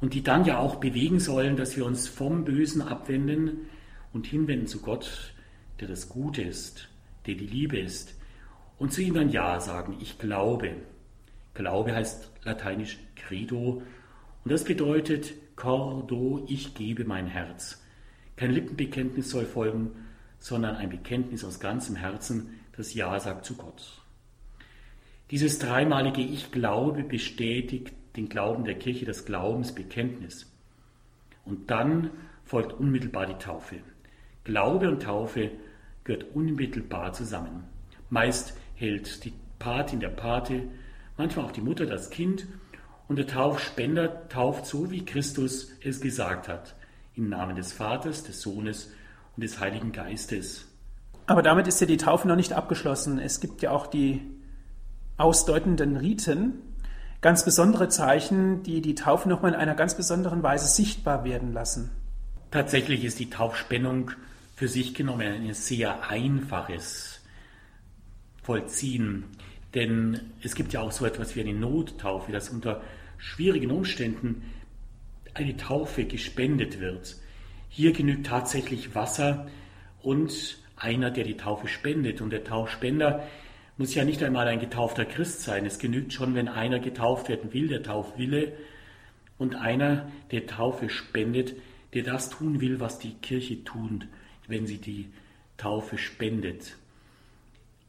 [0.00, 3.68] Und die dann ja auch bewegen sollen, dass wir uns vom Bösen abwenden
[4.12, 5.32] und hinwenden zu Gott,
[5.80, 6.88] der das Gute ist,
[7.26, 8.14] der die Liebe ist.
[8.78, 10.76] Und zu ihm dann Ja sagen, ich glaube.
[11.54, 13.82] Glaube heißt lateinisch credo.
[14.44, 17.82] Und das bedeutet cordo, ich gebe mein Herz.
[18.36, 19.90] Kein Lippenbekenntnis soll folgen,
[20.38, 24.02] sondern ein Bekenntnis aus ganzem Herzen, das Ja sagt zu Gott.
[25.30, 30.50] Dieses dreimalige Ich glaube bestätigt den Glauben der Kirche, das Glaubensbekenntnis.
[31.44, 32.10] Und dann
[32.44, 33.76] folgt unmittelbar die Taufe.
[34.44, 35.50] Glaube und Taufe
[36.04, 37.64] gehört unmittelbar zusammen.
[38.10, 40.64] Meist hält die Patin der Pate,
[41.22, 42.46] manchmal auch die Mutter das Kind
[43.06, 46.74] und der Taufspender tauft so, wie Christus es gesagt hat,
[47.14, 48.90] im Namen des Vaters, des Sohnes
[49.36, 50.66] und des Heiligen Geistes.
[51.26, 53.20] Aber damit ist ja die Taufe noch nicht abgeschlossen.
[53.20, 54.20] Es gibt ja auch die
[55.16, 56.54] ausdeutenden Riten,
[57.20, 61.90] ganz besondere Zeichen, die die Taufe nochmal in einer ganz besonderen Weise sichtbar werden lassen.
[62.50, 64.10] Tatsächlich ist die Taufspennung
[64.56, 67.20] für sich genommen ein sehr einfaches
[68.42, 69.26] Vollziehen.
[69.74, 72.82] Denn es gibt ja auch so etwas wie eine Nottaufe, dass unter
[73.18, 74.42] schwierigen Umständen
[75.34, 77.16] eine Taufe gespendet wird.
[77.68, 79.48] Hier genügt tatsächlich Wasser
[80.02, 82.20] und einer, der die Taufe spendet.
[82.20, 83.26] Und der Taufspender
[83.78, 85.64] muss ja nicht einmal ein getaufter Christ sein.
[85.64, 88.52] Es genügt schon, wenn einer getauft werden will, der Taufwille,
[89.38, 91.54] und einer, der Taufe spendet,
[91.94, 94.06] der das tun will, was die Kirche tut,
[94.46, 95.08] wenn sie die
[95.56, 96.76] Taufe spendet.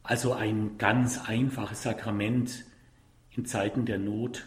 [0.04, 2.66] Also ein ganz einfaches Sakrament
[3.30, 4.46] in Zeiten der Not.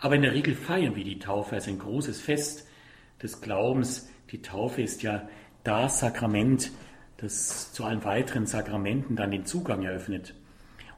[0.00, 2.66] Aber in der Regel feiern wir die Taufe als ein großes Fest
[3.22, 4.10] des Glaubens.
[4.32, 5.28] Die Taufe ist ja
[5.62, 6.72] das Sakrament,
[7.16, 10.34] das zu allen weiteren Sakramenten dann den Zugang eröffnet.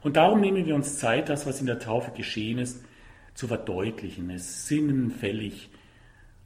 [0.01, 2.83] Und darum nehmen wir uns Zeit, das, was in der Taufe geschehen ist,
[3.35, 5.69] zu verdeutlichen, es sinnenfällig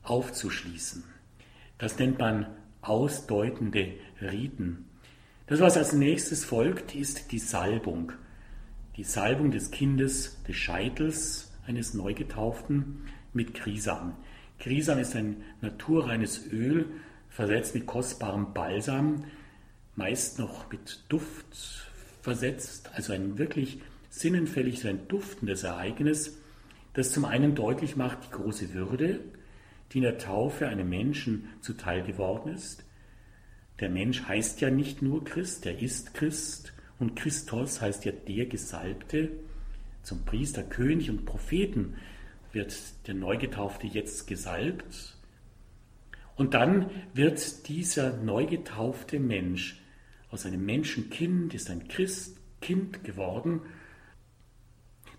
[0.03, 1.03] aufzuschließen.
[1.77, 2.47] Das nennt man
[2.81, 4.89] ausdeutende Riten.
[5.47, 8.11] Das, was als nächstes folgt, ist die Salbung.
[8.97, 14.13] Die Salbung des Kindes, des Scheitels eines Neugetauften mit Krisam.
[14.57, 16.87] Krisam ist ein naturreines Öl,
[17.29, 19.25] versetzt mit kostbarem Balsam,
[19.95, 21.45] meist noch mit Duft
[22.23, 26.39] versetzt, also ein wirklich sinnenfällig, so ein duftendes Ereignis,
[26.93, 29.19] das zum einen deutlich macht die große Würde,
[29.91, 32.84] die in der Taufe einem Menschen zuteil geworden ist.
[33.79, 38.45] Der Mensch heißt ja nicht nur Christ, er ist Christ und Christos heißt ja der
[38.45, 39.31] Gesalbte.
[40.01, 41.95] Zum Priester, König und Propheten
[42.53, 42.75] wird
[43.07, 45.17] der Neugetaufte jetzt gesalbt.
[46.35, 49.81] Und dann wird dieser neugetaufte Mensch
[50.35, 53.61] aus einem Menschenkind ist ein Christkind geworden.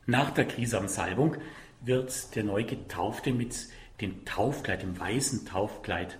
[0.05, 1.37] Nach der Krisamsalbung
[1.81, 3.57] wird der Neugetaufte mit
[4.03, 6.19] dem Taufkleid, dem weißen Taufkleid,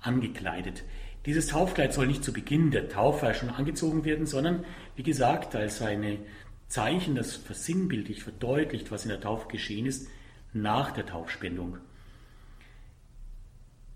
[0.00, 0.82] angekleidet.
[1.28, 4.64] Dieses Taufkleid soll nicht zu Beginn der Taufe schon angezogen werden, sondern
[4.96, 6.20] wie gesagt als ein
[6.68, 10.08] Zeichen, das versinnbildlich, verdeutlicht, was in der Taufe geschehen ist,
[10.54, 11.76] nach der Taufspendung.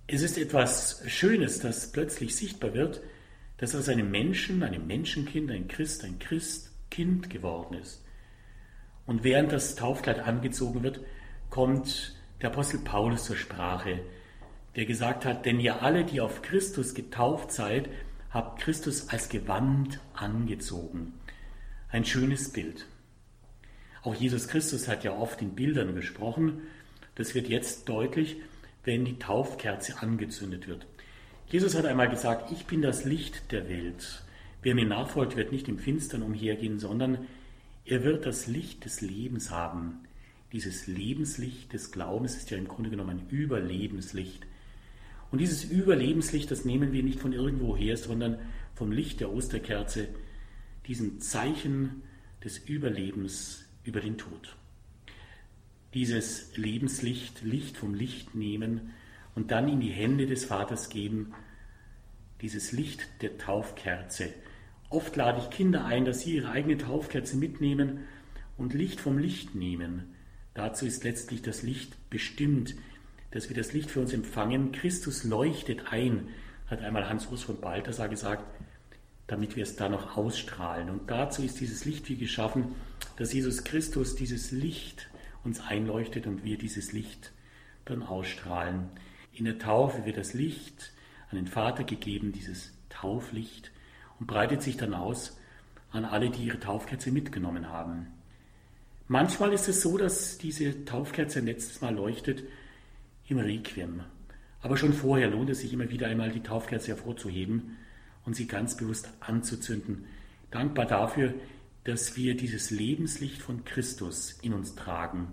[0.07, 3.01] Es ist etwas Schönes, das plötzlich sichtbar wird,
[3.57, 8.05] dass aus einem Menschen, einem Menschenkind, ein Christ, ein Christkind geworden ist.
[9.07, 11.01] Und während das Taufkleid angezogen wird,
[11.49, 14.01] kommt der Apostel Paulus zur Sprache,
[14.77, 17.89] der gesagt hat, denn ihr alle, die auf Christus getauft seid,
[18.31, 21.15] habt Christus als Gewand angezogen.
[21.91, 22.87] Ein schönes Bild.
[24.03, 26.63] Auch Jesus Christus hat ja oft in Bildern gesprochen.
[27.15, 28.37] Das wird jetzt deutlich,
[28.85, 30.87] wenn die Taufkerze angezündet wird.
[31.47, 34.25] Jesus hat einmal gesagt, ich bin das Licht der Welt.
[34.63, 37.27] Wer mir nachfolgt, wird nicht im Finstern umhergehen, sondern
[37.85, 40.01] er wird das Licht des Lebens haben.
[40.53, 44.47] Dieses Lebenslicht des Glaubens ist ja im Grunde genommen ein Überlebenslicht.
[45.33, 48.39] Und dieses Überlebenslicht, das nehmen wir nicht von irgendwoher, sondern
[48.75, 50.09] vom Licht der Osterkerze,
[50.87, 52.03] diesem Zeichen
[52.45, 54.57] des Überlebens über den Tod.
[55.95, 58.93] Dieses Lebenslicht, Licht vom Licht nehmen
[59.35, 61.33] und dann in die Hände des Vaters geben,
[62.43, 64.35] dieses Licht der Taufkerze.
[64.91, 68.01] Oft lade ich Kinder ein, dass sie ihre eigene Taufkerze mitnehmen
[68.59, 70.15] und Licht vom Licht nehmen.
[70.53, 72.75] Dazu ist letztlich das Licht bestimmt,
[73.33, 74.73] dass wir das Licht für uns empfangen.
[74.73, 76.29] Christus leuchtet ein,
[76.69, 78.45] hat einmal Hans-Urs von Balthasar gesagt,
[79.27, 80.91] damit wir es da noch ausstrahlen.
[80.91, 82.75] Und dazu ist dieses Licht wie geschaffen,
[83.17, 85.09] dass Jesus Christus dieses Licht
[85.45, 87.33] uns einleuchtet und wir dieses Licht
[87.85, 88.91] dann ausstrahlen.
[89.33, 90.93] In der Taufe wird das Licht
[91.31, 93.71] an den Vater gegeben, dieses Tauflicht,
[94.21, 95.39] und breitet sich dann aus
[95.91, 98.07] an alle, die ihre Taufkerze mitgenommen haben.
[99.09, 102.45] Manchmal ist es so, dass diese Taufkerze letztes Mal leuchtet
[103.33, 104.03] im Requiem.
[104.61, 107.79] Aber schon vorher lohnt es sich immer wieder einmal, die Taufkerze hervorzuheben
[108.25, 110.05] und sie ganz bewusst anzuzünden.
[110.51, 111.35] Dankbar dafür,
[111.85, 115.29] dass wir dieses Lebenslicht von Christus in uns tragen,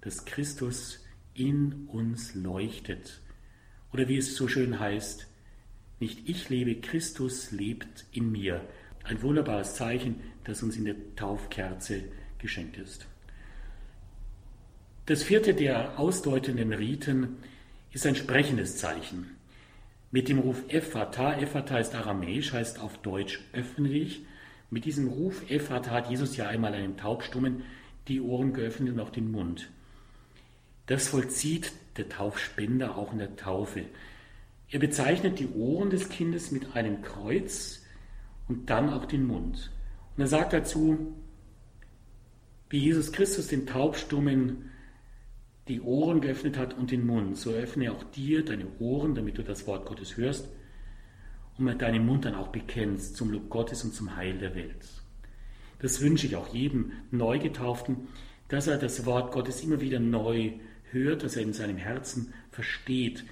[0.00, 1.04] dass Christus
[1.34, 3.20] in uns leuchtet.
[3.92, 5.28] Oder wie es so schön heißt,
[6.00, 8.66] nicht ich lebe, Christus lebt in mir.
[9.04, 12.04] Ein wunderbares Zeichen, das uns in der Taufkerze
[12.38, 13.06] geschenkt ist.
[15.08, 17.38] Das vierte der ausdeutenden Riten
[17.92, 19.38] ist ein sprechendes Zeichen.
[20.10, 24.26] Mit dem Ruf Ephata, Ephata ist aramäisch, heißt auf Deutsch öffne dich.
[24.68, 27.62] Mit diesem Ruf Ephata hat Jesus ja einmal einem Taubstummen
[28.06, 29.70] die Ohren geöffnet und auch den Mund.
[30.84, 33.84] Das vollzieht der Taufspender auch in der Taufe.
[34.68, 37.82] Er bezeichnet die Ohren des Kindes mit einem Kreuz
[38.46, 39.70] und dann auch den Mund.
[40.18, 41.14] Und er sagt dazu,
[42.68, 44.67] wie Jesus Christus den Taubstummen
[45.68, 49.42] die Ohren geöffnet hat und den Mund, so öffne auch dir deine Ohren, damit du
[49.42, 50.48] das Wort Gottes hörst
[51.58, 54.86] und mit deinem Mund dann auch bekennst zum Lob Gottes und zum Heil der Welt.
[55.80, 58.08] Das wünsche ich auch jedem Neugetauften,
[58.48, 60.52] dass er das Wort Gottes immer wieder neu
[60.90, 63.24] hört, dass er in seinem Herzen versteht.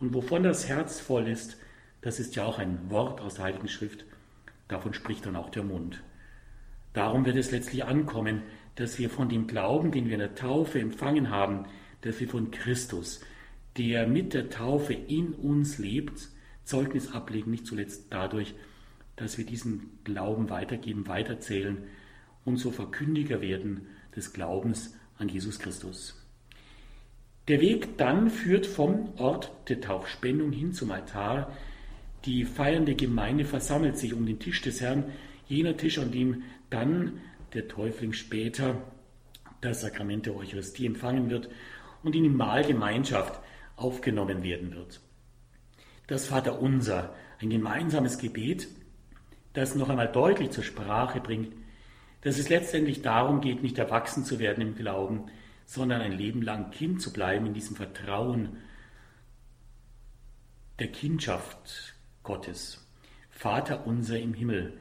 [0.00, 1.58] Und wovon das Herz voll ist,
[2.00, 4.04] das ist ja auch ein Wort aus der Heiligen Schrift,
[4.66, 6.02] davon spricht dann auch der Mund.
[6.94, 8.42] Darum wird es letztlich ankommen,
[8.74, 11.66] dass wir von dem Glauben, den wir in der Taufe empfangen haben,
[12.02, 13.20] dass wir von Christus,
[13.78, 16.28] der mit der Taufe in uns lebt,
[16.64, 18.54] Zeugnis ablegen, nicht zuletzt dadurch,
[19.16, 21.78] dass wir diesen Glauben weitergeben, weiterzählen
[22.44, 26.18] und so Verkündiger werden des Glaubens an Jesus Christus.
[27.48, 31.52] Der Weg dann führt vom Ort der Taufspendung hin zum Altar.
[32.24, 35.04] Die feiernde Gemeinde versammelt sich um den Tisch des Herrn,
[35.48, 37.20] jener Tisch, an dem dann
[37.52, 38.80] der Täufling später
[39.60, 41.48] das Sakrament der Eucharistie empfangen wird
[42.02, 43.40] und in die Mahlgemeinschaft
[43.76, 45.00] aufgenommen werden wird.
[46.06, 48.68] Das Vaterunser, ein gemeinsames Gebet,
[49.52, 51.54] das noch einmal deutlich zur Sprache bringt,
[52.22, 55.26] dass es letztendlich darum geht, nicht erwachsen zu werden im Glauben,
[55.66, 58.58] sondern ein Leben lang Kind zu bleiben in diesem Vertrauen
[60.78, 62.86] der Kindschaft Gottes.
[63.30, 64.78] Vater unser im Himmel.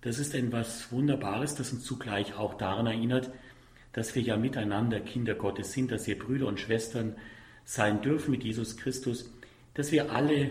[0.00, 3.30] Das ist etwas Wunderbares, das uns zugleich auch daran erinnert,
[3.92, 7.16] dass wir ja miteinander Kinder Gottes sind, dass wir Brüder und Schwestern
[7.64, 9.32] sein dürfen mit Jesus Christus,
[9.74, 10.50] dass wir alle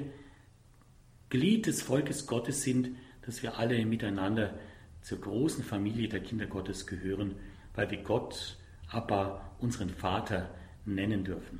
[1.30, 2.92] Glied des Volkes Gottes sind,
[3.26, 4.58] dass wir alle miteinander
[5.02, 7.36] zur großen Familie der Kinder Gottes gehören,
[7.76, 8.58] weil wir Gott,
[8.90, 10.50] Abba, unseren Vater
[10.86, 11.60] nennen dürfen.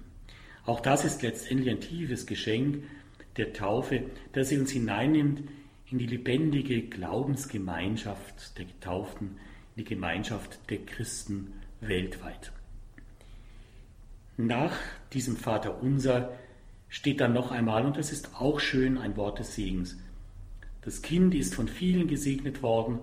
[0.66, 2.84] Auch das ist letztendlich ein tiefes Geschenk
[3.38, 4.04] der Taufe,
[4.34, 5.44] dass sie uns hineinnimmt
[5.92, 9.38] in die lebendige Glaubensgemeinschaft der Getauften,
[9.76, 12.52] in die Gemeinschaft der Christen weltweit.
[14.38, 14.74] Nach
[15.14, 16.32] diesem Vater unser
[16.88, 19.98] steht dann noch einmal, und das ist auch schön, ein Wort des Segens.
[20.82, 23.00] Das Kind ist von vielen gesegnet worden,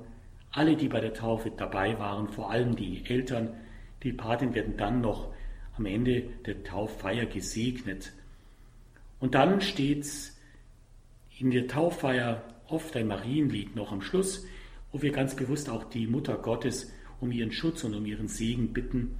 [0.50, 3.50] alle, die bei der Taufe dabei waren, vor allem die Eltern,
[4.02, 5.32] die Paten werden dann noch
[5.76, 8.12] am Ende der Tauffeier gesegnet.
[9.20, 10.06] Und dann steht
[11.38, 14.46] in der Tauffeier oft ein Marienlied noch am Schluss,
[14.92, 16.90] wo wir ganz bewusst auch die Mutter Gottes
[17.20, 19.16] um ihren Schutz und um ihren Segen bitten,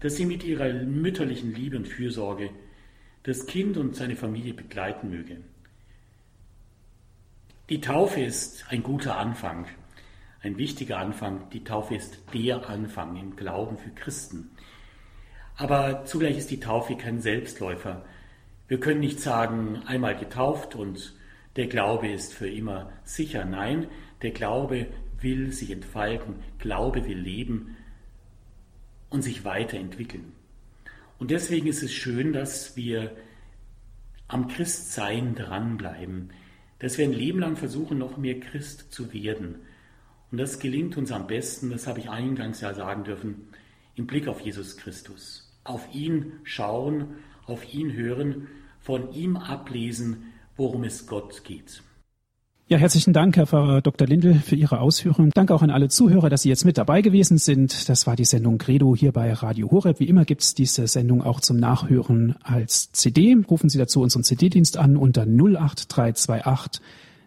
[0.00, 2.50] dass sie mit ihrer mütterlichen Liebe und Fürsorge
[3.22, 5.38] das Kind und seine Familie begleiten möge.
[7.68, 9.66] Die Taufe ist ein guter Anfang,
[10.40, 11.50] ein wichtiger Anfang.
[11.50, 14.50] Die Taufe ist der Anfang im Glauben für Christen.
[15.56, 18.04] Aber zugleich ist die Taufe kein Selbstläufer.
[18.68, 21.14] Wir können nicht sagen, einmal getauft und
[21.56, 23.44] der Glaube ist für immer sicher.
[23.44, 23.88] Nein,
[24.22, 24.86] der Glaube
[25.20, 27.76] will sich entfalten, Glaube will leben
[29.10, 30.32] und sich weiterentwickeln.
[31.18, 33.16] Und deswegen ist es schön, dass wir
[34.28, 36.30] am Christsein dranbleiben,
[36.78, 39.56] dass wir ein Leben lang versuchen, noch mehr Christ zu werden.
[40.30, 43.48] Und das gelingt uns am besten, das habe ich eingangs ja sagen dürfen,
[43.96, 45.50] im Blick auf Jesus Christus.
[45.64, 47.16] Auf ihn schauen,
[47.46, 48.46] auf ihn hören,
[48.80, 51.82] von ihm ablesen, worum es Gott geht.
[52.70, 54.06] Ja, herzlichen Dank, Herr Pfarrer Dr.
[54.06, 55.30] Lindel, für Ihre Ausführungen.
[55.32, 57.88] Danke auch an alle Zuhörer, dass Sie jetzt mit dabei gewesen sind.
[57.88, 60.00] Das war die Sendung Credo hier bei Radio Horeb.
[60.00, 63.34] Wie immer gibt es diese Sendung auch zum Nachhören als CD.
[63.50, 66.82] Rufen Sie dazu unseren CD-Dienst an unter 08328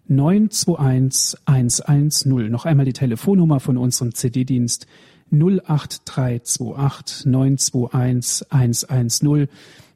[0.07, 2.51] 921 110.
[2.51, 4.85] Noch einmal die Telefonnummer von unserem CD-Dienst
[5.31, 9.47] 08328 921 110.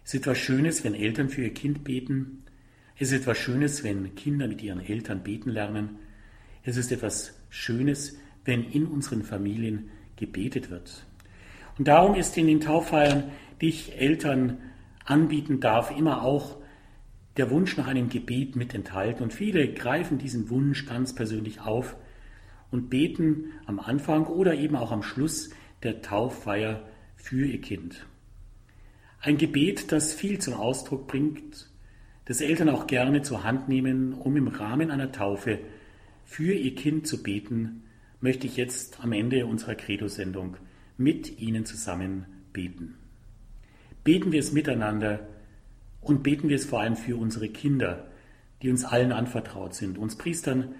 [0.05, 2.44] Es ist etwas Schönes, wenn Eltern für ihr Kind beten,
[2.97, 5.99] es ist etwas Schönes, wenn Kinder mit ihren Eltern beten lernen.
[6.63, 11.05] Es ist etwas Schönes, wenn in unseren Familien gebetet wird.
[11.77, 14.59] Und darum ist in den Tauffeiern, die ich Eltern
[15.05, 16.57] anbieten darf, immer auch
[17.37, 19.25] der Wunsch nach einem Gebet mit enthalten.
[19.25, 21.97] Und viele greifen diesen Wunsch ganz persönlich auf
[22.71, 25.51] und beten am Anfang oder eben auch am Schluss
[25.83, 28.07] der Tauffeier für ihr Kind.
[29.21, 31.69] Ein Gebet, das viel zum Ausdruck bringt,
[32.25, 35.59] das Eltern auch gerne zur Hand nehmen, um im Rahmen einer Taufe
[36.25, 37.85] für ihr Kind zu beten,
[38.21, 40.57] möchte ich jetzt am Ende unserer Credo-Sendung
[40.97, 42.95] mit Ihnen zusammen beten.
[44.05, 45.29] Beten wir es miteinander
[46.01, 48.11] und beten wir es vor allem für unsere Kinder,
[48.63, 50.75] die uns allen anvertraut sind, uns Priestern,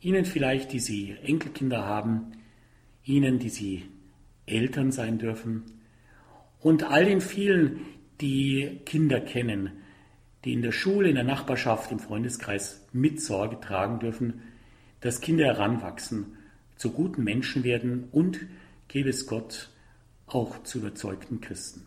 [0.00, 2.32] Ihnen vielleicht, die Sie Enkelkinder haben,
[3.04, 3.84] Ihnen, die Sie
[4.46, 5.64] Eltern sein dürfen
[6.60, 7.80] und all den vielen,
[8.20, 9.72] die Kinder kennen,
[10.46, 14.42] die in der Schule, in der Nachbarschaft, im Freundeskreis mit Sorge tragen dürfen,
[15.00, 16.36] dass Kinder heranwachsen,
[16.76, 18.38] zu guten Menschen werden und,
[18.86, 19.70] gebe es Gott,
[20.26, 21.82] auch zu überzeugten Christen.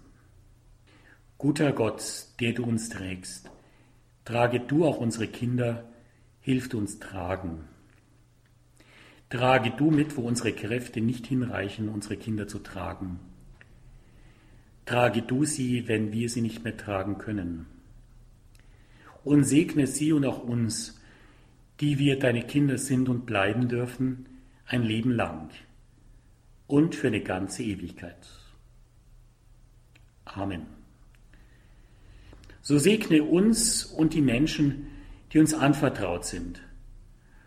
[1.37, 2.03] Guter Gott,
[2.41, 3.49] der du uns trägst,
[4.25, 5.85] trage du auch unsere Kinder,
[6.41, 7.63] hilf uns tragen.
[9.29, 13.21] Trage du mit, wo unsere Kräfte nicht hinreichen, unsere Kinder zu tragen.
[14.85, 17.67] Trage du sie, wenn wir sie nicht mehr tragen können
[19.23, 20.99] und segne sie und auch uns,
[21.79, 24.25] die wir deine Kinder sind und bleiben dürfen,
[24.65, 25.49] ein Leben lang
[26.67, 28.27] und für eine ganze Ewigkeit.
[30.25, 30.67] Amen.
[32.61, 34.87] So segne uns und die Menschen,
[35.33, 36.61] die uns anvertraut sind.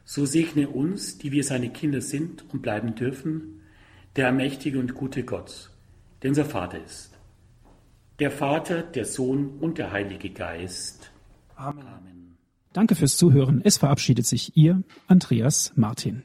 [0.05, 3.61] So segne uns, die wir seine Kinder sind und bleiben dürfen,
[4.17, 5.71] der allmächtige und gute Gott,
[6.23, 7.13] der unser Vater ist.
[8.19, 11.02] Der Vater, der Sohn und der Heilige Geist.
[11.63, 12.37] Amen.
[12.73, 13.61] Danke fürs Zuhören.
[13.63, 16.25] Es verabschiedet sich Ihr Andreas Martin.